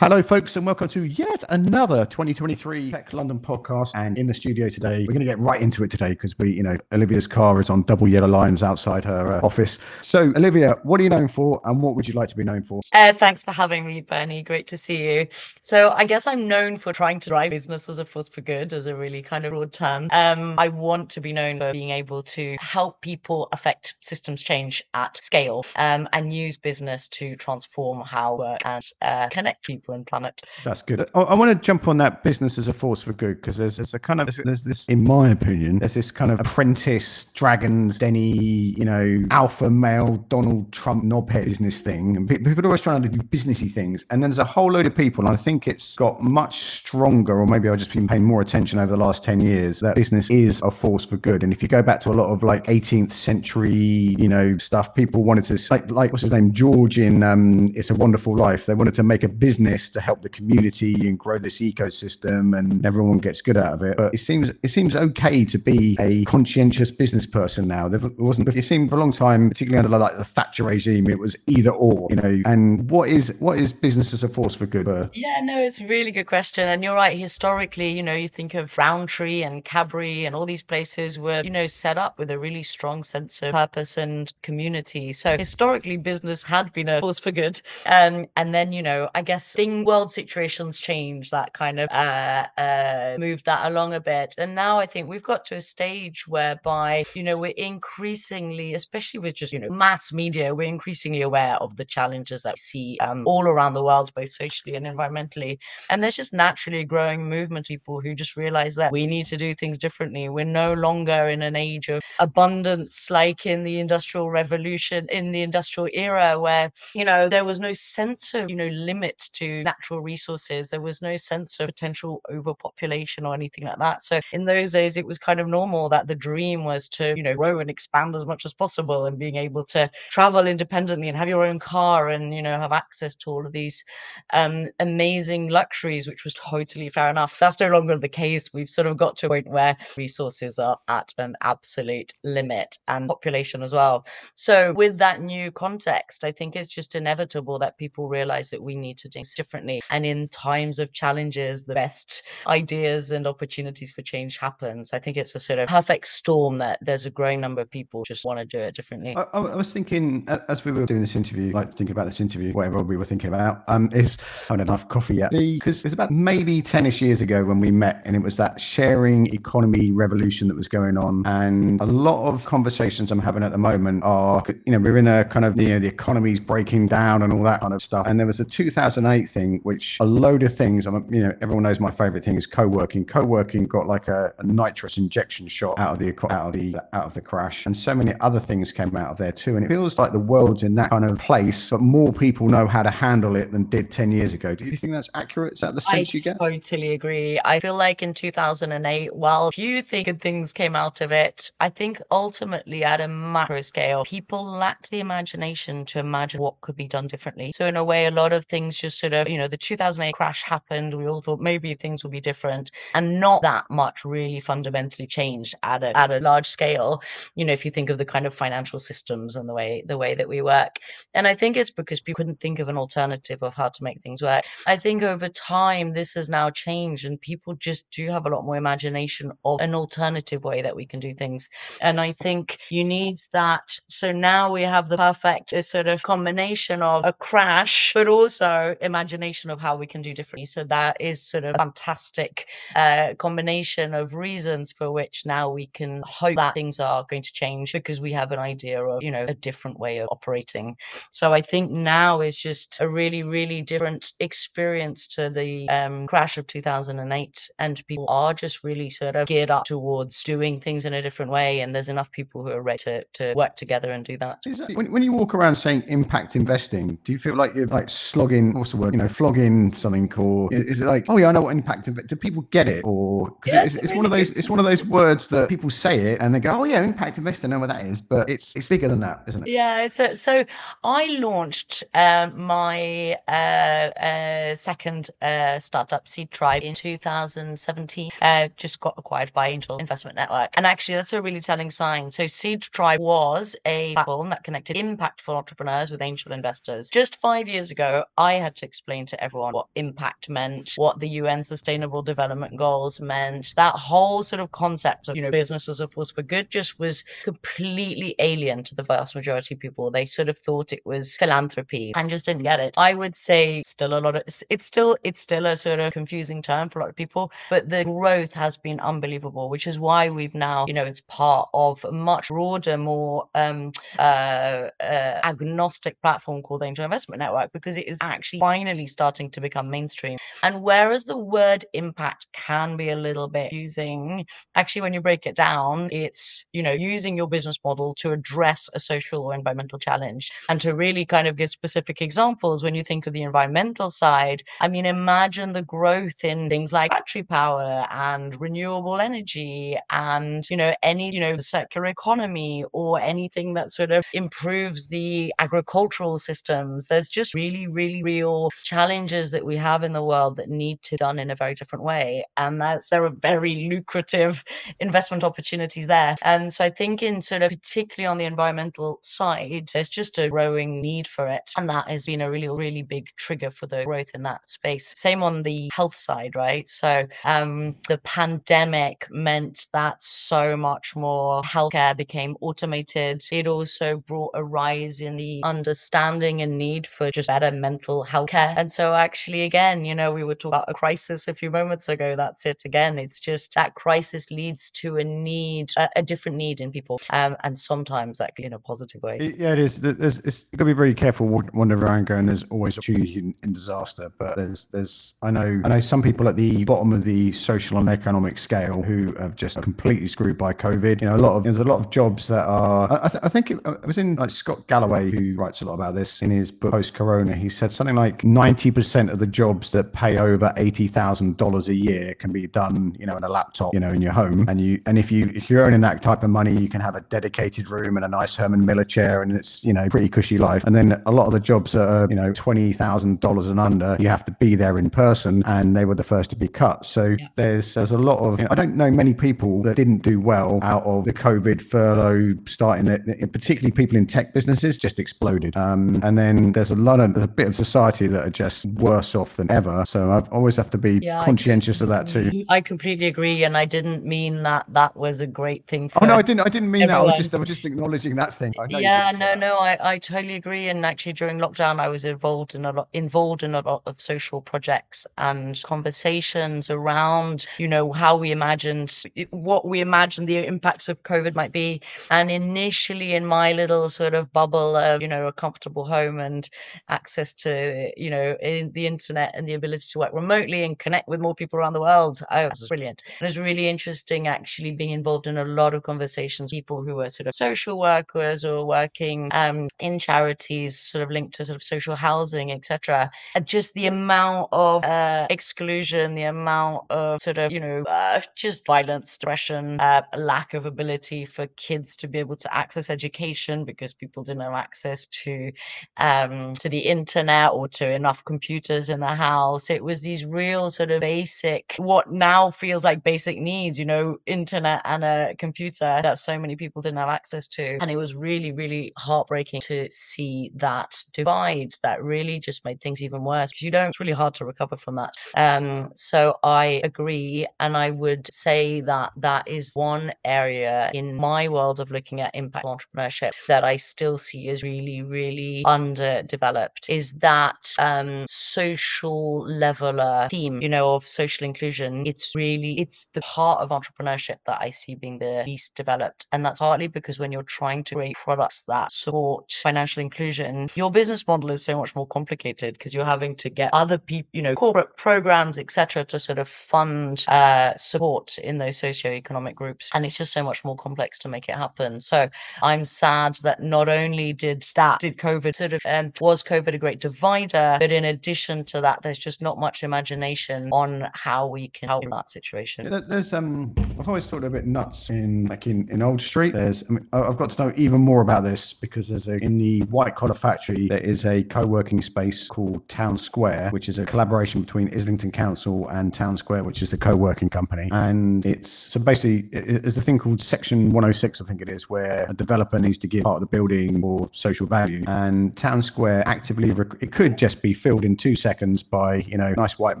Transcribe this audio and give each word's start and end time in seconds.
Hello, 0.00 0.20
folks, 0.20 0.56
and 0.56 0.66
welcome 0.66 0.88
to 0.88 1.04
yet 1.04 1.44
another 1.50 2.04
2023 2.06 2.90
Tech 2.90 3.12
London 3.12 3.38
podcast. 3.38 3.92
And 3.94 4.18
in 4.18 4.26
the 4.26 4.34
studio 4.34 4.68
today, 4.68 5.02
we're 5.06 5.12
going 5.12 5.20
to 5.20 5.24
get 5.24 5.38
right 5.38 5.62
into 5.62 5.84
it 5.84 5.90
today 5.92 6.08
because 6.08 6.36
we, 6.36 6.52
you 6.52 6.64
know, 6.64 6.76
Olivia's 6.92 7.28
car 7.28 7.60
is 7.60 7.70
on 7.70 7.84
double 7.84 8.08
yellow 8.08 8.26
lines 8.26 8.60
outside 8.64 9.04
her 9.04 9.34
uh, 9.34 9.46
office. 9.46 9.78
So, 10.00 10.32
Olivia, 10.34 10.74
what 10.82 10.98
are 10.98 11.04
you 11.04 11.10
known 11.10 11.28
for, 11.28 11.60
and 11.64 11.80
what 11.80 11.94
would 11.94 12.08
you 12.08 12.14
like 12.14 12.28
to 12.30 12.36
be 12.36 12.42
known 12.42 12.64
for? 12.64 12.80
Uh, 12.92 13.12
thanks 13.12 13.44
for 13.44 13.52
having 13.52 13.86
me, 13.86 14.00
Bernie. 14.00 14.42
Great 14.42 14.66
to 14.66 14.76
see 14.76 15.14
you. 15.14 15.28
So, 15.60 15.90
I 15.90 16.06
guess 16.06 16.26
I'm 16.26 16.48
known 16.48 16.76
for 16.76 16.92
trying 16.92 17.20
to 17.20 17.28
drive 17.28 17.50
business 17.50 17.88
as 17.88 18.00
a 18.00 18.04
force 18.04 18.28
for 18.28 18.40
good, 18.40 18.72
as 18.72 18.86
a 18.86 18.96
really 18.96 19.22
kind 19.22 19.44
of 19.44 19.52
broad 19.52 19.72
term. 19.72 20.08
Um, 20.10 20.56
I 20.58 20.70
want 20.70 21.10
to 21.10 21.20
be 21.20 21.32
known 21.32 21.60
for 21.60 21.70
being 21.70 21.90
able 21.90 22.24
to 22.24 22.56
help 22.58 23.00
people 23.00 23.48
affect 23.52 23.94
systems 24.00 24.42
change 24.42 24.82
at 24.92 25.16
scale 25.18 25.64
um, 25.76 26.08
and 26.12 26.32
use 26.32 26.56
business 26.56 27.06
to 27.08 27.36
transform 27.36 28.00
how 28.00 28.38
work 28.38 28.60
and 28.64 28.84
uh, 29.00 29.28
connect 29.28 29.64
people 29.64 29.83
people 29.84 29.94
and 29.94 30.06
planet. 30.06 30.42
That's 30.64 30.82
good. 30.82 31.00
I, 31.14 31.20
I 31.20 31.34
want 31.34 31.50
to 31.50 31.54
jump 31.54 31.88
on 31.88 31.98
that 31.98 32.22
business 32.22 32.58
as 32.58 32.68
a 32.68 32.72
force 32.72 33.02
for 33.02 33.12
good 33.12 33.40
because 33.40 33.56
there's, 33.56 33.76
there's 33.76 33.94
a 33.94 33.98
kind 33.98 34.20
of 34.20 34.34
there's 34.44 34.62
this, 34.62 34.88
in 34.88 35.04
my 35.04 35.30
opinion, 35.30 35.78
there's 35.78 35.94
this 35.94 36.10
kind 36.10 36.30
of 36.30 36.40
apprentice 36.40 37.26
Dragons 37.26 37.98
Denny, 37.98 38.30
you 38.30 38.84
know, 38.84 39.24
alpha 39.30 39.68
male 39.68 40.16
Donald 40.28 40.72
Trump 40.72 41.04
knobhead 41.04 41.44
business 41.44 41.80
thing, 41.80 42.16
and 42.16 42.28
people 42.28 42.60
are 42.60 42.66
always 42.66 42.80
trying 42.80 43.02
to 43.02 43.08
do 43.08 43.18
businessy 43.18 43.70
things, 43.70 44.04
and 44.10 44.22
then 44.22 44.30
there's 44.30 44.38
a 44.38 44.44
whole 44.44 44.72
load 44.72 44.86
of 44.86 44.96
people, 44.96 45.26
and 45.26 45.34
I 45.34 45.36
think 45.36 45.68
it's 45.68 45.94
got 45.96 46.22
much 46.22 46.60
stronger, 46.60 47.38
or 47.38 47.46
maybe 47.46 47.68
I've 47.68 47.78
just 47.78 47.92
been 47.92 48.08
paying 48.08 48.24
more 48.24 48.40
attention 48.40 48.78
over 48.78 48.90
the 48.90 49.02
last 49.02 49.22
ten 49.22 49.40
years 49.40 49.80
that 49.80 49.94
business 49.94 50.30
is 50.30 50.62
a 50.62 50.70
force 50.70 51.04
for 51.04 51.16
good, 51.16 51.42
and 51.42 51.52
if 51.52 51.62
you 51.62 51.68
go 51.68 51.82
back 51.82 52.00
to 52.00 52.10
a 52.10 52.12
lot 52.14 52.32
of 52.32 52.42
like 52.42 52.64
18th 52.66 53.12
century, 53.12 53.74
you 53.74 54.28
know, 54.28 54.56
stuff, 54.58 54.94
people 54.94 55.24
wanted 55.24 55.44
to 55.44 55.58
like 55.70 55.90
like 55.90 56.12
what's 56.12 56.22
his 56.22 56.32
name, 56.32 56.52
George 56.52 56.98
in 56.98 57.22
um, 57.22 57.72
It's 57.74 57.90
a 57.90 57.94
Wonderful 57.94 58.36
Life, 58.36 58.66
they 58.66 58.74
wanted 58.74 58.94
to 58.94 59.02
make 59.02 59.22
a 59.22 59.28
business 59.28 59.73
this 59.74 59.88
to 59.90 60.00
help 60.00 60.22
the 60.22 60.28
community 60.28 60.94
and 61.08 61.18
grow 61.18 61.38
this 61.38 61.60
ecosystem 61.60 62.56
and 62.56 62.86
everyone 62.86 63.18
gets 63.18 63.40
good 63.40 63.56
out 63.56 63.74
of 63.74 63.82
it. 63.82 63.96
But 63.96 64.14
it 64.14 64.18
seems 64.18 64.50
it 64.62 64.68
seems 64.68 64.94
okay 64.96 65.44
to 65.44 65.58
be 65.58 65.96
a 66.00 66.24
conscientious 66.24 66.90
business 66.90 67.26
person 67.26 67.68
now. 67.68 67.88
There 67.88 68.00
wasn't 68.18 68.48
it 68.48 68.62
seemed 68.62 68.90
for 68.90 68.96
a 68.96 69.00
long 69.00 69.12
time, 69.12 69.48
particularly 69.48 69.84
under 69.84 69.98
like 69.98 70.16
the 70.16 70.24
Thatcher 70.24 70.64
regime, 70.64 71.08
it 71.08 71.18
was 71.18 71.36
either 71.46 71.70
or, 71.70 72.06
you 72.10 72.16
know. 72.16 72.42
And 72.46 72.90
what 72.90 73.08
is 73.08 73.34
what 73.40 73.58
is 73.58 73.72
business 73.72 74.12
as 74.12 74.22
a 74.22 74.28
force 74.28 74.54
for 74.54 74.66
good? 74.66 74.86
Yeah, 75.14 75.40
no, 75.42 75.58
it's 75.60 75.80
a 75.80 75.86
really 75.86 76.10
good 76.10 76.26
question. 76.26 76.68
And 76.68 76.82
you're 76.84 76.94
right, 76.94 77.18
historically, 77.18 77.90
you 77.90 78.02
know, 78.02 78.14
you 78.14 78.28
think 78.28 78.54
of 78.54 78.76
Rowntree 78.76 79.42
and 79.42 79.64
Cadbury 79.64 80.26
and 80.26 80.34
all 80.36 80.46
these 80.46 80.62
places 80.62 81.18
were, 81.18 81.42
you 81.42 81.50
know, 81.50 81.66
set 81.66 81.98
up 81.98 82.18
with 82.18 82.30
a 82.30 82.38
really 82.38 82.62
strong 82.62 83.02
sense 83.02 83.42
of 83.42 83.52
purpose 83.52 83.96
and 83.96 84.32
community. 84.42 85.12
So 85.12 85.36
historically 85.36 85.96
business 85.96 86.42
had 86.42 86.72
been 86.72 86.88
a 86.88 87.00
force 87.00 87.18
for 87.18 87.32
good. 87.32 87.60
Um, 87.86 88.26
and 88.36 88.54
then, 88.54 88.72
you 88.72 88.82
know, 88.82 89.08
I 89.14 89.22
guess 89.22 89.56
world 89.84 90.12
situations 90.12 90.78
change 90.78 91.30
that 91.30 91.52
kind 91.52 91.80
of 91.80 91.88
uh, 91.90 92.46
uh, 92.58 93.16
move 93.18 93.42
that 93.44 93.70
along 93.70 93.94
a 93.94 94.00
bit. 94.00 94.34
And 94.38 94.54
now 94.54 94.78
i 94.78 94.86
think 94.86 95.08
we've 95.08 95.22
got 95.22 95.44
to 95.46 95.56
a 95.56 95.60
stage 95.60 96.26
whereby 96.26 97.04
you 97.14 97.22
know 97.22 97.36
we're 97.36 97.54
increasingly 97.56 98.74
especially 98.74 99.20
with 99.20 99.34
just 99.34 99.52
you 99.52 99.58
know 99.58 99.70
mass 99.70 100.12
media 100.12 100.54
we're 100.54 100.68
increasingly 100.68 101.22
aware 101.22 101.56
of 101.56 101.76
the 101.76 101.84
challenges 101.84 102.42
that 102.42 102.54
we 102.54 102.58
see 102.58 102.98
um, 103.00 103.26
all 103.26 103.46
around 103.46 103.74
the 103.74 103.82
world 103.82 104.10
both 104.14 104.30
socially 104.30 104.74
and 104.76 104.86
environmentally. 104.86 105.58
And 105.90 106.02
there's 106.02 106.16
just 106.16 106.32
naturally 106.32 106.80
a 106.80 106.84
growing 106.84 107.28
movement 107.28 107.66
of 107.66 107.68
people 107.68 108.00
who 108.00 108.14
just 108.14 108.36
realize 108.36 108.74
that 108.76 108.92
we 108.92 109.06
need 109.06 109.26
to 109.26 109.36
do 109.36 109.54
things 109.54 109.78
differently. 109.78 110.28
We're 110.28 110.44
no 110.44 110.72
longer 110.74 111.28
in 111.28 111.42
an 111.42 111.56
age 111.56 111.88
of 111.88 112.02
abundance 112.18 113.10
like 113.10 113.46
in 113.46 113.64
the 113.64 113.78
industrial 113.78 114.30
revolution 114.30 115.06
in 115.10 115.32
the 115.32 115.42
industrial 115.42 115.88
era 115.92 116.38
where 116.38 116.70
you 116.94 117.04
know 117.04 117.28
there 117.28 117.44
was 117.44 117.60
no 117.60 117.72
sense 117.72 118.34
of 118.34 118.50
you 118.50 118.56
know 118.56 118.68
limit 118.68 119.18
to 119.34 119.53
natural 119.62 120.00
resources. 120.00 120.68
There 120.68 120.80
was 120.80 121.02
no 121.02 121.16
sense 121.16 121.60
of 121.60 121.68
potential 121.68 122.20
overpopulation 122.30 123.26
or 123.26 123.34
anything 123.34 123.64
like 123.64 123.78
that. 123.78 124.02
So 124.02 124.20
in 124.32 124.44
those 124.44 124.72
days, 124.72 124.96
it 124.96 125.06
was 125.06 125.18
kind 125.18 125.40
of 125.40 125.46
normal 125.46 125.88
that 125.90 126.06
the 126.06 126.16
dream 126.16 126.64
was 126.64 126.88
to, 126.90 127.14
you 127.16 127.22
know, 127.22 127.34
grow 127.34 127.60
and 127.60 127.70
expand 127.70 128.16
as 128.16 128.26
much 128.26 128.44
as 128.44 128.52
possible 128.52 129.06
and 129.06 129.18
being 129.18 129.36
able 129.36 129.64
to 129.66 129.90
travel 130.10 130.46
independently 130.46 131.08
and 131.08 131.16
have 131.16 131.28
your 131.28 131.44
own 131.44 131.58
car 131.58 132.08
and, 132.08 132.34
you 132.34 132.42
know, 132.42 132.58
have 132.58 132.72
access 132.72 133.14
to 133.16 133.30
all 133.30 133.46
of 133.46 133.52
these 133.52 133.84
um, 134.32 134.66
amazing 134.80 135.48
luxuries, 135.48 136.08
which 136.08 136.24
was 136.24 136.34
totally 136.34 136.88
fair 136.88 137.10
enough. 137.10 137.38
That's 137.38 137.60
no 137.60 137.68
longer 137.68 137.98
the 137.98 138.08
case. 138.08 138.52
We've 138.52 138.68
sort 138.68 138.86
of 138.86 138.96
got 138.96 139.16
to 139.18 139.26
a 139.26 139.28
point 139.28 139.48
where 139.48 139.76
resources 139.96 140.58
are 140.58 140.78
at 140.88 141.12
an 141.18 141.36
absolute 141.40 142.12
limit 142.22 142.78
and 142.88 143.08
population 143.08 143.62
as 143.62 143.72
well. 143.72 144.06
So 144.34 144.72
with 144.72 144.98
that 144.98 145.20
new 145.20 145.50
context, 145.50 146.24
I 146.24 146.32
think 146.32 146.56
it's 146.56 146.68
just 146.68 146.94
inevitable 146.94 147.58
that 147.60 147.78
people 147.78 148.08
realize 148.08 148.50
that 148.50 148.62
we 148.62 148.74
need 148.74 148.98
to 148.98 149.08
do 149.08 149.22
differently. 149.44 149.82
And 149.90 150.06
in 150.06 150.28
times 150.28 150.78
of 150.78 150.92
challenges, 150.92 151.64
the 151.64 151.74
best 151.74 152.22
ideas 152.46 153.10
and 153.10 153.26
opportunities 153.26 153.92
for 153.92 154.00
change 154.00 154.38
happen. 154.38 154.84
So 154.84 154.96
I 154.96 155.00
think 155.00 155.18
it's 155.18 155.34
a 155.34 155.40
sort 155.40 155.58
of 155.58 155.68
perfect 155.68 156.08
storm 156.08 156.58
that 156.58 156.78
there's 156.80 157.04
a 157.04 157.10
growing 157.10 157.40
number 157.40 157.60
of 157.60 157.70
people 157.70 158.04
just 158.04 158.24
want 158.24 158.38
to 158.38 158.46
do 158.46 158.58
it 158.58 158.74
differently. 158.74 159.14
I, 159.16 159.22
I 159.32 159.54
was 159.54 159.70
thinking 159.70 160.26
as 160.48 160.64
we 160.64 160.72
were 160.72 160.86
doing 160.86 161.02
this 161.02 161.14
interview, 161.14 161.52
like 161.52 161.76
thinking 161.76 161.92
about 161.92 162.06
this 162.06 162.20
interview, 162.20 162.52
whatever 162.52 162.82
we 162.82 162.96
were 162.96 163.04
thinking 163.04 163.28
about, 163.28 163.64
um, 163.68 163.90
is 163.92 164.16
I 164.18 164.54
haven't 164.54 164.60
had 164.60 164.68
enough 164.68 164.88
coffee 164.88 165.16
yet. 165.16 165.30
Because 165.30 165.84
it's 165.84 165.92
about 165.92 166.10
maybe 166.10 166.62
10ish 166.62 167.02
years 167.02 167.20
ago 167.20 167.44
when 167.44 167.60
we 167.60 167.70
met, 167.70 168.00
and 168.06 168.16
it 168.16 168.22
was 168.22 168.36
that 168.38 168.58
sharing 168.60 169.26
economy 169.34 169.90
revolution 169.90 170.48
that 170.48 170.56
was 170.56 170.68
going 170.68 170.96
on. 170.96 171.22
And 171.26 171.80
a 171.80 171.86
lot 171.86 172.26
of 172.28 172.46
conversations 172.46 173.12
I'm 173.12 173.18
having 173.18 173.42
at 173.42 173.52
the 173.52 173.58
moment 173.58 174.04
are, 174.04 174.42
you 174.64 174.72
know, 174.72 174.78
we're 174.78 174.96
in 174.96 175.06
a 175.06 175.24
kind 175.26 175.44
of, 175.44 175.60
you 175.60 175.68
know, 175.68 175.78
the 175.78 175.88
economy's 175.88 176.40
breaking 176.40 176.86
down 176.86 177.22
and 177.22 177.32
all 177.32 177.42
that 177.42 177.60
kind 177.60 177.74
of 177.74 177.82
stuff. 177.82 178.06
And 178.06 178.18
there 178.18 178.26
was 178.26 178.40
a 178.40 178.44
2008 178.44 179.28
thing, 179.34 179.60
which 179.64 179.98
a 180.00 180.04
load 180.04 180.42
of 180.42 180.56
things. 180.56 180.86
I'm, 180.86 181.12
you 181.12 181.20
know, 181.20 181.36
everyone 181.42 181.64
knows 181.64 181.80
my 181.80 181.90
favorite 181.90 182.24
thing 182.24 182.36
is 182.36 182.46
co-working. 182.46 183.04
Co-working 183.04 183.64
got 183.64 183.86
like 183.86 184.08
a, 184.08 184.32
a, 184.38 184.44
nitrous 184.44 184.96
injection 184.96 185.48
shot 185.48 185.78
out 185.78 185.92
of 185.92 185.98
the 185.98 186.14
out 186.32 186.46
of 186.46 186.52
the 186.52 186.76
out 186.92 187.04
of 187.04 187.14
the 187.14 187.20
crash, 187.20 187.66
and 187.66 187.76
so 187.76 187.94
many 187.94 188.14
other 188.20 188.40
things 188.40 188.72
came 188.72 188.96
out 188.96 189.10
of 189.10 189.18
there 189.18 189.32
too. 189.32 189.56
And 189.56 189.64
it 189.64 189.68
feels 189.68 189.98
like 189.98 190.12
the 190.12 190.18
world's 190.18 190.62
in 190.62 190.76
that 190.76 190.90
kind 190.90 191.04
of 191.04 191.18
place, 191.18 191.70
but 191.70 191.80
more 191.80 192.12
people 192.12 192.48
know 192.48 192.66
how 192.66 192.82
to 192.82 192.90
handle 192.90 193.36
it 193.36 193.50
than 193.50 193.64
did 193.64 193.90
ten 193.90 194.12
years 194.12 194.32
ago. 194.32 194.54
Do 194.54 194.64
you 194.64 194.76
think 194.76 194.92
that's 194.92 195.10
accurate? 195.14 195.54
Is 195.54 195.60
that 195.60 195.74
the 195.74 195.80
sense 195.80 196.10
I 196.10 196.16
you 196.16 196.22
get? 196.22 196.36
I 196.40 196.50
totally 196.58 196.92
agree. 196.92 197.40
I 197.44 197.58
feel 197.60 197.76
like 197.76 198.02
in 198.02 198.14
2008, 198.14 199.14
while 199.14 199.50
few 199.50 199.82
good 199.82 200.20
things 200.20 200.52
came 200.52 200.76
out 200.76 201.00
of 201.00 201.10
it, 201.10 201.50
I 201.58 201.68
think 201.68 202.00
ultimately 202.10 202.84
at 202.84 203.00
a 203.00 203.08
macro 203.08 203.60
scale, 203.60 204.04
people 204.04 204.44
lacked 204.44 204.90
the 204.90 205.00
imagination 205.00 205.84
to 205.86 205.98
imagine 205.98 206.40
what 206.40 206.60
could 206.60 206.76
be 206.76 206.88
done 206.88 207.08
differently. 207.08 207.52
So 207.52 207.66
in 207.66 207.76
a 207.76 207.84
way, 207.84 208.06
a 208.06 208.10
lot 208.10 208.32
of 208.32 208.44
things 208.44 208.76
just 208.76 208.98
sort 208.98 209.12
of, 209.12 209.23
you 209.28 209.38
know, 209.38 209.48
the 209.48 209.56
2008 209.56 210.12
crash 210.14 210.42
happened. 210.42 210.94
We 210.94 211.06
all 211.06 211.20
thought 211.20 211.40
maybe 211.40 211.74
things 211.74 212.02
would 212.02 212.12
be 212.12 212.20
different, 212.20 212.70
and 212.94 213.20
not 213.20 213.42
that 213.42 213.64
much 213.70 214.04
really 214.04 214.40
fundamentally 214.40 215.06
changed 215.06 215.54
at 215.62 215.82
a 215.82 215.96
at 215.96 216.10
a 216.10 216.20
large 216.20 216.46
scale. 216.46 217.02
You 217.34 217.44
know, 217.44 217.52
if 217.52 217.64
you 217.64 217.70
think 217.70 217.90
of 217.90 217.98
the 217.98 218.04
kind 218.04 218.26
of 218.26 218.34
financial 218.34 218.78
systems 218.78 219.36
and 219.36 219.48
the 219.48 219.54
way 219.54 219.82
the 219.86 219.98
way 219.98 220.14
that 220.14 220.28
we 220.28 220.42
work, 220.42 220.76
and 221.14 221.26
I 221.26 221.34
think 221.34 221.56
it's 221.56 221.70
because 221.70 222.00
people 222.00 222.16
couldn't 222.16 222.40
think 222.40 222.58
of 222.58 222.68
an 222.68 222.76
alternative 222.78 223.42
of 223.42 223.54
how 223.54 223.68
to 223.68 223.84
make 223.84 224.02
things 224.02 224.22
work. 224.22 224.44
I 224.66 224.76
think 224.76 225.02
over 225.02 225.28
time 225.28 225.92
this 225.94 226.14
has 226.14 226.28
now 226.28 226.50
changed, 226.50 227.04
and 227.04 227.20
people 227.20 227.54
just 227.54 227.90
do 227.90 228.10
have 228.10 228.26
a 228.26 228.28
lot 228.28 228.44
more 228.44 228.56
imagination 228.56 229.32
of 229.44 229.60
an 229.60 229.74
alternative 229.74 230.44
way 230.44 230.62
that 230.62 230.76
we 230.76 230.86
can 230.86 231.00
do 231.00 231.12
things. 231.12 231.48
And 231.80 232.00
I 232.00 232.12
think 232.12 232.58
you 232.70 232.84
need 232.84 233.18
that. 233.32 233.78
So 233.88 234.12
now 234.12 234.52
we 234.52 234.62
have 234.62 234.88
the 234.88 234.96
perfect 234.96 235.64
sort 235.64 235.86
of 235.86 236.02
combination 236.02 236.82
of 236.82 237.04
a 237.04 237.12
crash, 237.12 237.92
but 237.94 238.08
also 238.08 238.76
imagination 238.80 239.13
of 239.22 239.60
how 239.60 239.76
we 239.76 239.86
can 239.86 240.02
do 240.02 240.14
differently. 240.14 240.46
So 240.46 240.64
that 240.64 240.98
is 241.00 241.22
sort 241.22 241.44
of 241.44 241.54
a 241.54 241.58
fantastic 241.58 242.48
uh, 242.74 243.14
combination 243.18 243.94
of 243.94 244.14
reasons 244.14 244.72
for 244.72 244.90
which 244.90 245.24
now 245.26 245.50
we 245.50 245.66
can 245.66 246.02
hope 246.06 246.36
that 246.36 246.54
things 246.54 246.80
are 246.80 247.04
going 247.08 247.22
to 247.22 247.32
change 247.32 247.72
because 247.72 248.00
we 248.00 248.12
have 248.12 248.32
an 248.32 248.38
idea 248.38 248.84
of, 248.84 249.02
you 249.02 249.10
know, 249.10 249.24
a 249.26 249.34
different 249.34 249.78
way 249.78 249.98
of 249.98 250.08
operating. 250.10 250.76
So 251.10 251.32
I 251.32 251.40
think 251.40 251.70
now 251.70 252.20
is 252.20 252.36
just 252.36 252.80
a 252.80 252.88
really, 252.88 253.22
really 253.22 253.62
different 253.62 254.12
experience 254.20 255.06
to 255.08 255.30
the 255.30 255.68
um, 255.68 256.06
crash 256.06 256.38
of 256.38 256.46
2008. 256.46 257.50
And 257.58 257.86
people 257.86 258.06
are 258.08 258.34
just 258.34 258.64
really 258.64 258.90
sort 258.90 259.16
of 259.16 259.26
geared 259.26 259.50
up 259.50 259.64
towards 259.64 260.22
doing 260.22 260.60
things 260.60 260.84
in 260.84 260.92
a 260.94 261.02
different 261.02 261.30
way. 261.30 261.60
And 261.60 261.74
there's 261.74 261.88
enough 261.88 262.10
people 262.10 262.42
who 262.42 262.50
are 262.50 262.62
ready 262.62 262.84
to, 262.84 263.04
to 263.14 263.34
work 263.34 263.56
together 263.56 263.90
and 263.90 264.04
do 264.04 264.16
that. 264.18 264.42
that 264.44 264.74
when, 264.74 264.90
when 264.90 265.02
you 265.02 265.12
walk 265.12 265.34
around 265.34 265.56
saying 265.56 265.84
impact 265.88 266.36
investing, 266.36 266.98
do 267.04 267.12
you 267.12 267.18
feel 267.18 267.36
like 267.36 267.54
you're 267.54 267.66
like 267.66 267.88
slogging, 267.88 268.58
what's 268.58 268.72
the 268.72 268.76
word, 268.76 268.93
you 268.94 268.98
know, 268.98 269.08
flogging 269.08 269.72
something 269.74 270.12
or 270.14 270.48
is 270.54 270.80
it 270.80 270.84
like, 270.84 271.06
oh 271.08 271.16
yeah, 271.16 271.28
I 271.28 271.32
know 271.32 271.42
what 271.42 271.50
impact, 271.50 271.92
do 271.92 272.14
people 272.14 272.42
get 272.42 272.68
it? 272.68 272.84
Or 272.84 273.36
yeah, 273.44 273.64
it's, 273.64 273.74
it's 273.74 273.92
one 273.92 274.04
of 274.04 274.12
those, 274.12 274.30
it's 274.30 274.48
one 274.48 274.60
of 274.60 274.64
those 274.64 274.84
words 274.84 275.26
that 275.28 275.48
people 275.48 275.68
say 275.68 276.12
it 276.12 276.20
and 276.20 276.32
they 276.32 276.38
go, 276.38 276.60
oh 276.60 276.62
yeah, 276.62 276.80
impact 276.80 277.18
investing, 277.18 277.52
I 277.52 277.56
know 277.56 277.58
what 277.58 277.70
that 277.70 277.82
is, 277.82 278.00
but 278.00 278.30
it's, 278.30 278.54
it's 278.54 278.68
bigger 278.68 278.86
than 278.86 279.00
that, 279.00 279.24
isn't 279.26 279.42
it? 279.42 279.50
Yeah, 279.50 279.82
it's 279.82 279.98
a, 279.98 280.14
so 280.14 280.44
I 280.84 281.06
launched 281.18 281.82
uh, 281.92 282.30
my 282.36 283.16
uh, 283.26 283.30
uh, 283.30 284.54
second 284.54 285.10
uh, 285.20 285.58
startup 285.58 286.06
Seed 286.06 286.30
Tribe 286.30 286.62
in 286.62 286.74
2017, 286.74 288.12
uh, 288.22 288.48
just 288.56 288.78
got 288.78 288.94
acquired 288.96 289.32
by 289.32 289.48
Angel 289.48 289.76
Investment 289.78 290.14
Network. 290.14 290.50
And 290.54 290.66
actually 290.66 290.94
that's 290.94 291.12
a 291.12 291.20
really 291.20 291.40
telling 291.40 291.70
sign. 291.70 292.12
So 292.12 292.28
Seed 292.28 292.62
Tribe 292.62 293.00
was 293.00 293.56
a 293.64 293.94
platform 293.94 294.30
that 294.30 294.44
connected 294.44 294.76
impactful 294.76 295.34
entrepreneurs 295.34 295.90
with 295.90 296.00
angel 296.00 296.30
investors. 296.30 296.90
Just 296.90 297.16
five 297.16 297.48
years 297.48 297.72
ago, 297.72 298.04
I 298.16 298.34
had 298.34 298.54
to 298.56 298.66
explain 298.84 299.06
to 299.06 299.24
everyone 299.24 299.54
what 299.54 299.68
impact 299.76 300.28
meant, 300.28 300.74
what 300.76 301.00
the 301.00 301.08
UN 301.08 301.42
Sustainable 301.42 302.02
Development 302.02 302.54
Goals 302.54 303.00
meant. 303.00 303.54
That 303.56 303.74
whole 303.76 304.22
sort 304.22 304.40
of 304.40 304.52
concept 304.52 305.08
of, 305.08 305.16
you 305.16 305.22
know, 305.22 305.30
business 305.30 305.70
as 305.70 305.80
a 305.80 305.88
force 305.88 306.10
for 306.10 306.22
good 306.22 306.50
just 306.50 306.78
was 306.78 307.02
completely 307.22 308.14
alien 308.18 308.62
to 308.64 308.74
the 308.74 308.82
vast 308.82 309.16
majority 309.16 309.54
of 309.54 309.60
people. 309.60 309.90
They 309.90 310.04
sort 310.04 310.28
of 310.28 310.36
thought 310.36 310.74
it 310.74 310.84
was 310.84 311.16
philanthropy 311.16 311.92
and 311.96 312.10
just 312.10 312.26
didn't 312.26 312.42
get 312.42 312.60
it. 312.60 312.74
I 312.76 312.92
would 312.92 313.16
say 313.16 313.62
still 313.62 313.96
a 313.96 314.00
lot 314.00 314.16
of 314.16 314.22
it's 314.50 314.66
still 314.66 314.98
it's 315.02 315.20
still 315.20 315.46
a 315.46 315.56
sort 315.56 315.80
of 315.80 315.94
confusing 315.94 316.42
term 316.42 316.68
for 316.68 316.80
a 316.80 316.82
lot 316.82 316.90
of 316.90 316.96
people, 316.96 317.32
but 317.48 317.70
the 317.70 317.84
growth 317.84 318.34
has 318.34 318.58
been 318.58 318.80
unbelievable, 318.80 319.48
which 319.48 319.66
is 319.66 319.78
why 319.78 320.10
we've 320.10 320.34
now, 320.34 320.66
you 320.68 320.74
know, 320.74 320.84
it's 320.84 321.00
part 321.00 321.48
of 321.54 321.82
a 321.86 321.92
much 321.92 322.28
broader, 322.28 322.76
more 322.76 323.28
um, 323.34 323.72
uh, 323.98 324.68
uh, 324.78 325.20
agnostic 325.24 325.98
platform 326.02 326.42
called 326.42 326.60
the 326.60 326.66
Angel 326.66 326.84
Investment 326.84 327.20
Network 327.20 327.50
because 327.52 327.78
it 327.78 327.88
is 327.88 327.96
actually 328.02 328.40
finally 328.40 328.73
starting 328.86 329.30
to 329.30 329.40
become 329.40 329.70
mainstream. 329.70 330.18
And 330.42 330.62
whereas 330.62 331.04
the 331.04 331.16
word 331.16 331.64
impact 331.72 332.26
can 332.32 332.76
be 332.76 332.90
a 332.90 332.96
little 332.96 333.28
bit 333.28 333.52
using, 333.52 334.26
actually, 334.54 334.82
when 334.82 334.92
you 334.92 335.00
break 335.00 335.26
it 335.26 335.36
down, 335.36 335.88
it's, 335.92 336.44
you 336.52 336.62
know, 336.62 336.72
using 336.72 337.16
your 337.16 337.28
business 337.28 337.56
model 337.64 337.94
to 338.00 338.12
address 338.12 338.68
a 338.74 338.80
social 338.80 339.22
or 339.22 339.34
environmental 339.34 339.78
challenge 339.78 340.30
and 340.48 340.60
to 340.60 340.74
really 340.74 341.04
kind 341.04 341.28
of 341.28 341.36
give 341.36 341.50
specific 341.50 342.02
examples 342.02 342.62
when 342.62 342.74
you 342.74 342.82
think 342.82 343.06
of 343.06 343.12
the 343.12 343.22
environmental 343.22 343.90
side. 343.90 344.42
I 344.60 344.68
mean, 344.68 344.86
imagine 344.86 345.52
the 345.52 345.62
growth 345.62 346.24
in 346.24 346.48
things 346.48 346.72
like 346.72 346.90
battery 346.90 347.22
power 347.22 347.86
and 347.90 348.38
renewable 348.40 349.00
energy 349.00 349.78
and, 349.90 350.48
you 350.50 350.56
know, 350.56 350.74
any, 350.82 351.12
you 351.14 351.20
know, 351.20 351.36
circular 351.36 351.86
economy 351.86 352.64
or 352.72 353.00
anything 353.00 353.54
that 353.54 353.70
sort 353.70 353.90
of 353.90 354.04
improves 354.12 354.88
the 354.88 355.32
agricultural 355.38 356.18
systems. 356.18 356.86
There's 356.86 357.08
just 357.08 357.34
really, 357.34 357.66
really 357.66 358.02
real 358.02 358.50
challenges 358.64 359.30
that 359.30 359.44
we 359.44 359.56
have 359.56 359.84
in 359.84 359.92
the 359.92 360.02
world 360.02 360.36
that 360.36 360.48
need 360.48 360.82
to 360.82 360.92
be 360.92 360.96
done 360.96 361.18
in 361.18 361.30
a 361.30 361.36
very 361.36 361.54
different 361.54 361.84
way. 361.84 362.24
And 362.36 362.60
that's 362.60 362.88
there 362.90 363.04
are 363.04 363.10
very 363.10 363.68
lucrative 363.68 364.42
investment 364.80 365.22
opportunities 365.22 365.86
there. 365.86 366.16
And 366.22 366.52
so 366.52 366.64
I 366.64 366.70
think 366.70 367.02
in 367.02 367.22
sort 367.22 367.42
of 367.42 367.50
particularly 367.50 368.10
on 368.10 368.18
the 368.18 368.24
environmental 368.24 368.98
side, 369.02 369.70
there's 369.72 369.88
just 369.88 370.18
a 370.18 370.28
growing 370.28 370.80
need 370.80 371.06
for 371.06 371.28
it. 371.28 371.52
And 371.56 371.68
that 371.68 371.88
has 371.88 372.06
been 372.06 372.22
a 372.22 372.30
really, 372.30 372.48
really 372.48 372.82
big 372.82 373.08
trigger 373.16 373.50
for 373.50 373.66
the 373.66 373.84
growth 373.84 374.10
in 374.14 374.22
that 374.22 374.48
space. 374.48 374.94
Same 374.98 375.22
on 375.22 375.42
the 375.42 375.70
health 375.72 375.94
side, 375.94 376.34
right? 376.34 376.68
So 376.68 377.06
um, 377.24 377.76
the 377.88 377.98
pandemic 377.98 379.06
meant 379.10 379.66
that 379.72 380.02
so 380.02 380.56
much 380.56 380.96
more 380.96 381.42
healthcare 381.42 381.96
became 381.96 382.36
automated. 382.40 383.22
It 383.30 383.46
also 383.46 383.98
brought 383.98 384.32
a 384.34 384.42
rise 384.42 385.00
in 385.00 385.16
the 385.16 385.42
understanding 385.44 386.40
and 386.42 386.56
need 386.58 386.86
for 386.86 387.10
just 387.10 387.28
better 387.28 387.50
mental 387.50 388.04
health 388.04 388.30
care. 388.30 388.53
And 388.56 388.70
so, 388.70 388.94
actually, 388.94 389.42
again, 389.42 389.84
you 389.84 389.94
know, 389.94 390.12
we 390.12 390.24
were 390.24 390.34
talking 390.34 390.54
about 390.54 390.64
a 390.68 390.74
crisis 390.74 391.28
a 391.28 391.34
few 391.34 391.50
moments 391.50 391.88
ago. 391.88 392.16
That's 392.16 392.46
it 392.46 392.62
again. 392.64 392.98
It's 392.98 393.20
just 393.20 393.54
that 393.54 393.74
crisis 393.74 394.30
leads 394.30 394.70
to 394.72 394.96
a 394.96 395.04
need, 395.04 395.70
a, 395.76 395.88
a 395.96 396.02
different 396.02 396.36
need 396.38 396.60
in 396.60 396.70
people. 396.70 397.00
Um, 397.10 397.36
and 397.44 397.56
sometimes 397.56 398.18
that 398.18 398.32
in 398.38 398.52
a 398.52 398.58
positive 398.58 399.02
way. 399.02 399.34
Yeah, 399.38 399.52
it 399.52 399.58
is. 399.58 399.80
There's, 399.80 400.18
it's, 400.18 400.46
you've 400.52 400.58
got 400.58 400.64
to 400.64 400.70
be 400.70 400.72
very 400.72 400.94
careful 400.94 401.26
wandering 401.26 401.82
around 401.82 402.06
going, 402.06 402.26
there's 402.26 402.44
always 402.50 402.78
opportunity 402.78 403.18
in, 403.18 403.34
in 403.42 403.52
disaster. 403.52 404.12
But 404.18 404.36
there's, 404.36 404.66
there's, 404.72 405.14
I 405.22 405.30
know, 405.30 405.60
I 405.64 405.68
know 405.68 405.80
some 405.80 406.02
people 406.02 406.28
at 406.28 406.36
the 406.36 406.64
bottom 406.64 406.92
of 406.92 407.04
the 407.04 407.32
social 407.32 407.78
and 407.78 407.88
economic 407.88 408.38
scale 408.38 408.82
who 408.82 409.14
have 409.14 409.36
just 409.36 409.60
completely 409.62 410.08
screwed 410.08 410.36
by 410.36 410.52
COVID. 410.52 411.00
You 411.00 411.08
know, 411.08 411.16
a 411.16 411.18
lot 411.18 411.36
of, 411.36 411.44
there's 411.44 411.58
a 411.58 411.64
lot 411.64 411.80
of 411.80 411.90
jobs 411.90 412.26
that 412.28 412.44
are, 412.44 413.00
I, 413.04 413.08
th- 413.08 413.24
I 413.24 413.28
think 413.28 413.50
it, 413.50 413.58
it 413.64 413.86
was 413.86 413.98
in 413.98 414.16
like 414.16 414.30
Scott 414.30 414.66
Galloway, 414.66 415.10
who 415.10 415.34
writes 415.36 415.60
a 415.62 415.64
lot 415.64 415.74
about 415.74 415.94
this 415.94 416.22
in 416.22 416.30
his 416.30 416.50
book 416.50 416.72
Post 416.72 416.94
Corona. 416.94 417.34
He 417.34 417.48
said 417.48 417.70
something 417.72 417.96
like 417.96 418.24
90% 418.44 419.10
of 419.10 419.18
the 419.18 419.26
jobs 419.26 419.70
that 419.72 419.92
pay 419.92 420.18
over 420.18 420.52
$80,000 420.56 421.68
a 421.68 421.74
year 421.74 422.14
can 422.14 422.32
be 422.32 422.46
done, 422.46 422.94
you 422.98 423.06
know, 423.06 423.16
in 423.16 423.24
a 423.24 423.28
laptop, 423.28 423.72
you 423.72 423.80
know, 423.80 423.90
in 423.90 424.02
your 424.02 424.12
home. 424.12 424.46
And 424.48 424.60
you, 424.60 424.80
and 424.86 424.98
if 424.98 425.10
you, 425.10 425.30
if 425.34 425.48
you're 425.48 425.64
earning 425.64 425.80
that 425.80 426.02
type 426.02 426.22
of 426.22 426.30
money, 426.30 426.54
you 426.54 426.68
can 426.68 426.80
have 426.80 426.94
a 426.94 427.00
dedicated 427.02 427.70
room 427.70 427.96
and 427.96 428.04
a 428.04 428.08
nice 428.08 428.36
Herman 428.36 428.66
Miller 428.66 428.84
chair 428.84 429.22
and 429.22 429.32
it's, 429.32 429.64
you 429.64 429.72
know, 429.72 429.88
pretty 429.88 430.08
cushy 430.08 430.36
life. 430.36 430.64
And 430.64 430.76
then 430.76 431.02
a 431.06 431.12
lot 431.12 431.26
of 431.26 431.32
the 431.32 431.40
jobs 431.40 431.72
that 431.72 431.88
are, 431.88 432.06
you 432.10 432.16
know, 432.16 432.32
$20,000 432.32 433.50
and 433.50 433.60
under, 433.60 433.96
you 433.98 434.08
have 434.08 434.24
to 434.26 434.32
be 434.32 434.54
there 434.54 434.76
in 434.78 434.90
person 434.90 435.42
and 435.46 435.74
they 435.76 435.84
were 435.84 435.94
the 435.94 436.04
first 436.04 436.30
to 436.30 436.36
be 436.36 436.48
cut. 436.48 436.84
So 436.84 437.16
yeah. 437.18 437.28
there's, 437.36 437.74
there's 437.74 437.92
a 437.92 437.98
lot 437.98 438.18
of, 438.18 438.38
you 438.38 438.44
know, 438.44 438.48
I 438.50 438.54
don't 438.54 438.76
know 438.76 438.90
many 438.90 439.14
people 439.14 439.62
that 439.62 439.74
didn't 439.74 440.02
do 440.02 440.20
well 440.20 440.58
out 440.62 440.84
of 440.84 441.04
the 441.04 441.12
COVID 441.12 441.62
furlough 441.62 442.36
starting 442.46 442.88
it, 442.88 443.32
particularly 443.32 443.72
people 443.72 443.96
in 443.96 444.06
tech 444.06 444.34
businesses 444.34 444.78
just 444.78 444.98
exploded. 444.98 445.56
Um, 445.56 446.00
and 446.02 446.18
then 446.18 446.52
there's 446.52 446.70
a 446.70 446.76
lot 446.76 447.00
of, 447.00 447.14
there's 447.14 447.24
a 447.24 447.28
bit 447.28 447.48
of 447.48 447.56
society 447.56 448.06
that 448.06 448.26
are 448.26 448.33
just 448.34 448.66
worse 448.66 449.14
off 449.14 449.36
than 449.36 449.50
ever. 449.50 449.84
So 449.86 450.10
I 450.10 450.18
always 450.30 450.56
have 450.56 450.70
to 450.70 450.78
be 450.78 450.98
yeah, 451.02 451.24
conscientious 451.24 451.80
of 451.80 451.88
that 451.88 452.08
too. 452.08 452.44
I 452.48 452.60
completely 452.60 453.06
agree. 453.06 453.44
And 453.44 453.56
I 453.56 453.64
didn't 453.64 454.04
mean 454.04 454.42
that 454.42 454.66
that 454.68 454.96
was 454.96 455.20
a 455.20 455.26
great 455.26 455.66
thing. 455.66 455.90
oh, 456.00 456.06
no, 456.06 456.14
I 456.14 456.22
didn't, 456.22 456.40
I 456.40 456.50
didn't 456.50 456.70
mean 456.70 456.82
everyone. 456.82 457.06
that. 457.06 457.14
I 457.14 457.16
was 457.16 457.16
just, 457.16 457.34
I 457.34 457.38
was 457.38 457.48
just 457.48 457.64
acknowledging 457.64 458.16
that 458.16 458.34
thing. 458.34 458.52
yeah, 458.68 459.12
no, 459.16 459.34
no, 459.34 459.58
I, 459.58 459.94
I 459.94 459.98
totally 459.98 460.34
agree. 460.34 460.68
And 460.68 460.84
actually 460.84 461.14
during 461.14 461.38
lockdown, 461.38 461.80
I 461.80 461.88
was 461.88 462.04
involved 462.04 462.54
in 462.54 462.64
a 462.64 462.72
lot, 462.72 462.88
involved 462.92 463.42
in 463.42 463.54
a 463.54 463.60
lot 463.60 463.82
of 463.86 464.00
social 464.00 464.40
projects 464.40 465.06
and 465.16 465.60
conversations 465.62 466.70
around, 466.70 467.46
you 467.58 467.68
know, 467.68 467.92
how 467.92 468.16
we 468.16 468.32
imagined 468.32 469.04
what 469.30 469.66
we 469.66 469.80
imagined 469.80 470.28
the 470.28 470.44
impacts 470.44 470.88
of 470.88 471.02
COVID 471.02 471.34
might 471.34 471.52
be. 471.52 471.80
And 472.10 472.30
initially 472.30 473.14
in 473.14 473.24
my 473.24 473.52
little 473.52 473.88
sort 473.88 474.14
of 474.14 474.32
bubble 474.32 474.76
of, 474.76 475.02
you 475.02 475.08
know, 475.08 475.26
a 475.26 475.32
comfortable 475.32 475.84
home 475.84 476.18
and 476.18 476.48
access 476.88 477.34
to, 477.34 477.92
you 477.96 478.10
know, 478.10 478.23
in 478.32 478.72
the 478.72 478.86
internet 478.86 479.32
and 479.34 479.46
the 479.46 479.54
ability 479.54 479.86
to 479.92 479.98
work 479.98 480.12
remotely 480.12 480.64
and 480.64 480.78
connect 480.78 481.08
with 481.08 481.20
more 481.20 481.34
people 481.34 481.58
around 481.58 481.72
the 481.72 481.80
world. 481.80 482.20
Oh, 482.30 482.46
it 482.46 482.50
was 482.50 482.68
brilliant. 482.68 483.02
It 483.20 483.24
was 483.24 483.38
really 483.38 483.68
interesting 483.68 484.28
actually 484.28 484.72
being 484.72 484.90
involved 484.90 485.26
in 485.26 485.38
a 485.38 485.44
lot 485.44 485.74
of 485.74 485.82
conversations, 485.82 486.50
people 486.50 486.82
who 486.82 486.96
were 486.96 487.08
sort 487.08 487.26
of 487.26 487.34
social 487.34 487.78
workers 487.78 488.44
or 488.44 488.66
working 488.66 489.30
um, 489.32 489.68
in 489.78 489.98
charities, 489.98 490.78
sort 490.78 491.02
of 491.02 491.10
linked 491.10 491.34
to 491.34 491.44
sort 491.44 491.56
of 491.56 491.62
social 491.62 491.96
housing, 491.96 492.52
etc. 492.52 493.10
Just 493.44 493.74
the 493.74 493.86
amount 493.86 494.48
of 494.52 494.84
uh, 494.84 495.26
exclusion, 495.30 496.14
the 496.14 496.24
amount 496.24 496.84
of 496.90 497.20
sort 497.20 497.38
of, 497.38 497.52
you 497.52 497.60
know, 497.60 497.82
uh, 497.82 498.20
just 498.34 498.66
violence, 498.66 499.16
depression, 499.18 499.80
uh, 499.80 500.02
lack 500.16 500.54
of 500.54 500.66
ability 500.66 501.24
for 501.24 501.46
kids 501.46 501.96
to 501.96 502.08
be 502.08 502.18
able 502.18 502.36
to 502.36 502.54
access 502.54 502.90
education 502.90 503.64
because 503.64 503.92
people 503.92 504.22
didn't 504.22 504.42
have 504.42 504.52
access 504.52 505.06
to 505.08 505.52
um, 505.96 506.52
to 506.54 506.68
the 506.68 506.78
internet 506.78 507.52
or 507.52 507.68
to 507.68 507.94
enough 508.04 508.22
computers 508.22 508.90
in 508.90 509.00
the 509.00 509.14
house. 509.14 509.70
It 509.70 509.82
was 509.82 510.02
these 510.02 510.26
real 510.26 510.70
sort 510.70 510.90
of 510.90 511.00
basic, 511.00 511.74
what 511.78 512.12
now 512.12 512.50
feels 512.50 512.84
like 512.84 513.02
basic 513.02 513.38
needs, 513.38 513.78
you 513.78 513.86
know, 513.86 514.18
internet 514.26 514.82
and 514.84 515.02
a 515.02 515.34
computer 515.38 516.00
that 516.02 516.18
so 516.18 516.38
many 516.38 516.54
people 516.54 516.82
didn't 516.82 516.98
have 516.98 517.08
access 517.08 517.48
to. 517.48 517.78
And 517.80 517.90
it 517.90 517.96
was 517.96 518.14
really, 518.14 518.52
really 518.52 518.92
heartbreaking 518.98 519.62
to 519.62 519.88
see 519.90 520.50
that 520.56 520.94
divide 521.14 521.72
that 521.82 522.02
really 522.02 522.38
just 522.40 522.62
made 522.66 522.82
things 522.82 523.02
even 523.02 523.24
worse 523.24 523.50
because 523.50 523.62
you 523.62 523.70
don't, 523.70 523.88
it's 523.88 524.00
really 524.00 524.12
hard 524.12 524.34
to 524.34 524.44
recover 524.44 524.76
from 524.76 524.96
that. 524.96 525.14
Um, 525.34 525.90
so 525.94 526.38
I 526.44 526.82
agree. 526.84 527.46
And 527.58 527.74
I 527.74 527.90
would 527.90 528.30
say 528.30 528.82
that 528.82 529.12
that 529.16 529.48
is 529.48 529.72
one 529.74 530.12
area 530.26 530.90
in 530.92 531.16
my 531.16 531.48
world 531.48 531.80
of 531.80 531.90
looking 531.90 532.20
at 532.20 532.34
impact 532.34 532.66
entrepreneurship 532.66 533.32
that 533.48 533.64
I 533.64 533.78
still 533.78 534.18
see 534.18 534.50
as 534.50 534.62
really, 534.62 535.00
really 535.00 535.62
underdeveloped 535.64 536.90
is 536.90 537.14
that 537.14 537.72
um, 537.78 537.93
social 538.26 539.44
leveler 539.46 540.28
theme, 540.30 540.60
you 540.62 540.68
know, 540.68 540.94
of 540.94 541.06
social 541.06 541.44
inclusion. 541.44 542.06
It's 542.06 542.34
really, 542.34 542.80
it's 542.80 543.06
the 543.06 543.20
part 543.20 543.60
of 543.60 543.70
entrepreneurship 543.70 544.36
that 544.46 544.58
I 544.60 544.70
see 544.70 544.94
being 544.94 545.18
the 545.18 545.44
least 545.46 545.74
developed. 545.74 546.26
And 546.32 546.44
that's 546.44 546.60
partly 546.60 546.88
because 546.88 547.18
when 547.18 547.32
you're 547.32 547.42
trying 547.42 547.84
to 547.84 547.94
create 547.96 548.16
products 548.16 548.64
that 548.64 548.92
support 548.92 549.52
financial 549.62 550.00
inclusion, 550.00 550.68
your 550.74 550.90
business 550.90 551.26
model 551.26 551.50
is 551.50 551.64
so 551.64 551.78
much 551.78 551.94
more 551.94 552.06
complicated 552.06 552.74
because 552.74 552.94
you're 552.94 553.04
having 553.04 553.36
to 553.36 553.50
get 553.50 553.70
other 553.72 553.98
people, 553.98 554.30
you 554.32 554.42
know, 554.42 554.54
corporate 554.54 554.96
programs, 554.96 555.58
etc., 555.58 556.04
to 556.04 556.18
sort 556.18 556.38
of 556.38 556.48
fund 556.48 557.24
uh, 557.28 557.74
support 557.76 558.38
in 558.38 558.58
those 558.58 558.78
socioeconomic 558.80 559.54
groups. 559.54 559.90
And 559.94 560.04
it's 560.04 560.16
just 560.16 560.32
so 560.32 560.42
much 560.42 560.64
more 560.64 560.76
complex 560.76 561.18
to 561.20 561.28
make 561.28 561.48
it 561.48 561.54
happen. 561.54 562.00
So 562.00 562.28
I'm 562.62 562.84
sad 562.84 563.36
that 563.42 563.60
not 563.60 563.88
only 563.88 564.32
did 564.32 564.64
that, 564.76 565.00
did 565.00 565.18
COVID 565.18 565.54
sort 565.54 565.72
of, 565.72 565.80
um, 565.84 566.12
was 566.20 566.42
COVID 566.42 566.74
a 566.74 566.78
great 566.78 567.00
divider, 567.00 567.78
but 567.84 567.92
in 567.92 568.06
addition 568.06 568.64
to 568.64 568.80
that, 568.80 569.02
there's 569.02 569.18
just 569.18 569.42
not 569.42 569.58
much 569.58 569.82
imagination 569.82 570.70
on 570.72 571.06
how 571.12 571.46
we 571.46 571.68
can 571.68 571.90
help 571.90 572.02
that 572.08 572.30
situation. 572.30 572.88
There's, 573.06 573.34
um, 573.34 573.74
I've 573.98 574.08
always 574.08 574.26
thought 574.26 574.42
a 574.42 574.48
bit 574.48 574.64
nuts 574.64 575.10
in, 575.10 575.44
like 575.48 575.66
in, 575.66 575.86
in 575.90 576.00
Old 576.00 576.22
Street. 576.22 576.54
There's, 576.54 576.82
I 576.88 576.94
mean, 576.94 577.06
I've 577.12 577.36
got 577.36 577.50
to 577.50 577.62
know 577.62 577.74
even 577.76 578.00
more 578.00 578.22
about 578.22 578.42
this 578.42 578.72
because 578.72 579.06
there's 579.06 579.28
a, 579.28 579.34
in 579.34 579.58
the 579.58 579.82
white 579.82 580.14
collar 580.14 580.32
factory, 580.32 580.88
there 580.88 580.96
is 580.96 581.26
a 581.26 581.42
co 581.42 581.66
working 581.66 582.00
space 582.00 582.48
called 582.48 582.88
Town 582.88 583.18
Square, 583.18 583.68
which 583.68 583.90
is 583.90 583.98
a 583.98 584.06
collaboration 584.06 584.62
between 584.62 584.88
Islington 584.94 585.30
Council 585.30 585.86
and 585.90 586.14
Town 586.14 586.38
Square, 586.38 586.64
which 586.64 586.80
is 586.80 586.90
the 586.90 586.96
co 586.96 587.14
working 587.14 587.50
company. 587.50 587.90
And 587.92 588.46
it's 588.46 588.70
so 588.70 588.98
basically, 588.98 589.42
there's 589.52 589.98
a 589.98 590.00
thing 590.00 590.18
called 590.18 590.40
Section 590.40 590.86
106, 590.86 591.42
I 591.42 591.44
think 591.44 591.60
it 591.60 591.68
is, 591.68 591.90
where 591.90 592.24
a 592.30 592.32
developer 592.32 592.78
needs 592.78 592.96
to 592.96 593.06
give 593.06 593.24
part 593.24 593.34
of 593.34 593.40
the 593.42 593.54
building 593.54 594.00
more 594.00 594.30
social 594.32 594.66
value. 594.66 595.04
And 595.06 595.54
Town 595.54 595.82
Square 595.82 596.26
actively, 596.26 596.70
rec- 596.70 597.02
it 597.02 597.12
could 597.12 597.36
just 597.36 597.60
be 597.60 597.73
filled 597.74 598.04
in 598.04 598.16
two 598.16 598.36
seconds 598.36 598.82
by 598.82 599.16
you 599.16 599.36
know 599.36 599.52
nice 599.56 599.78
white 599.78 600.00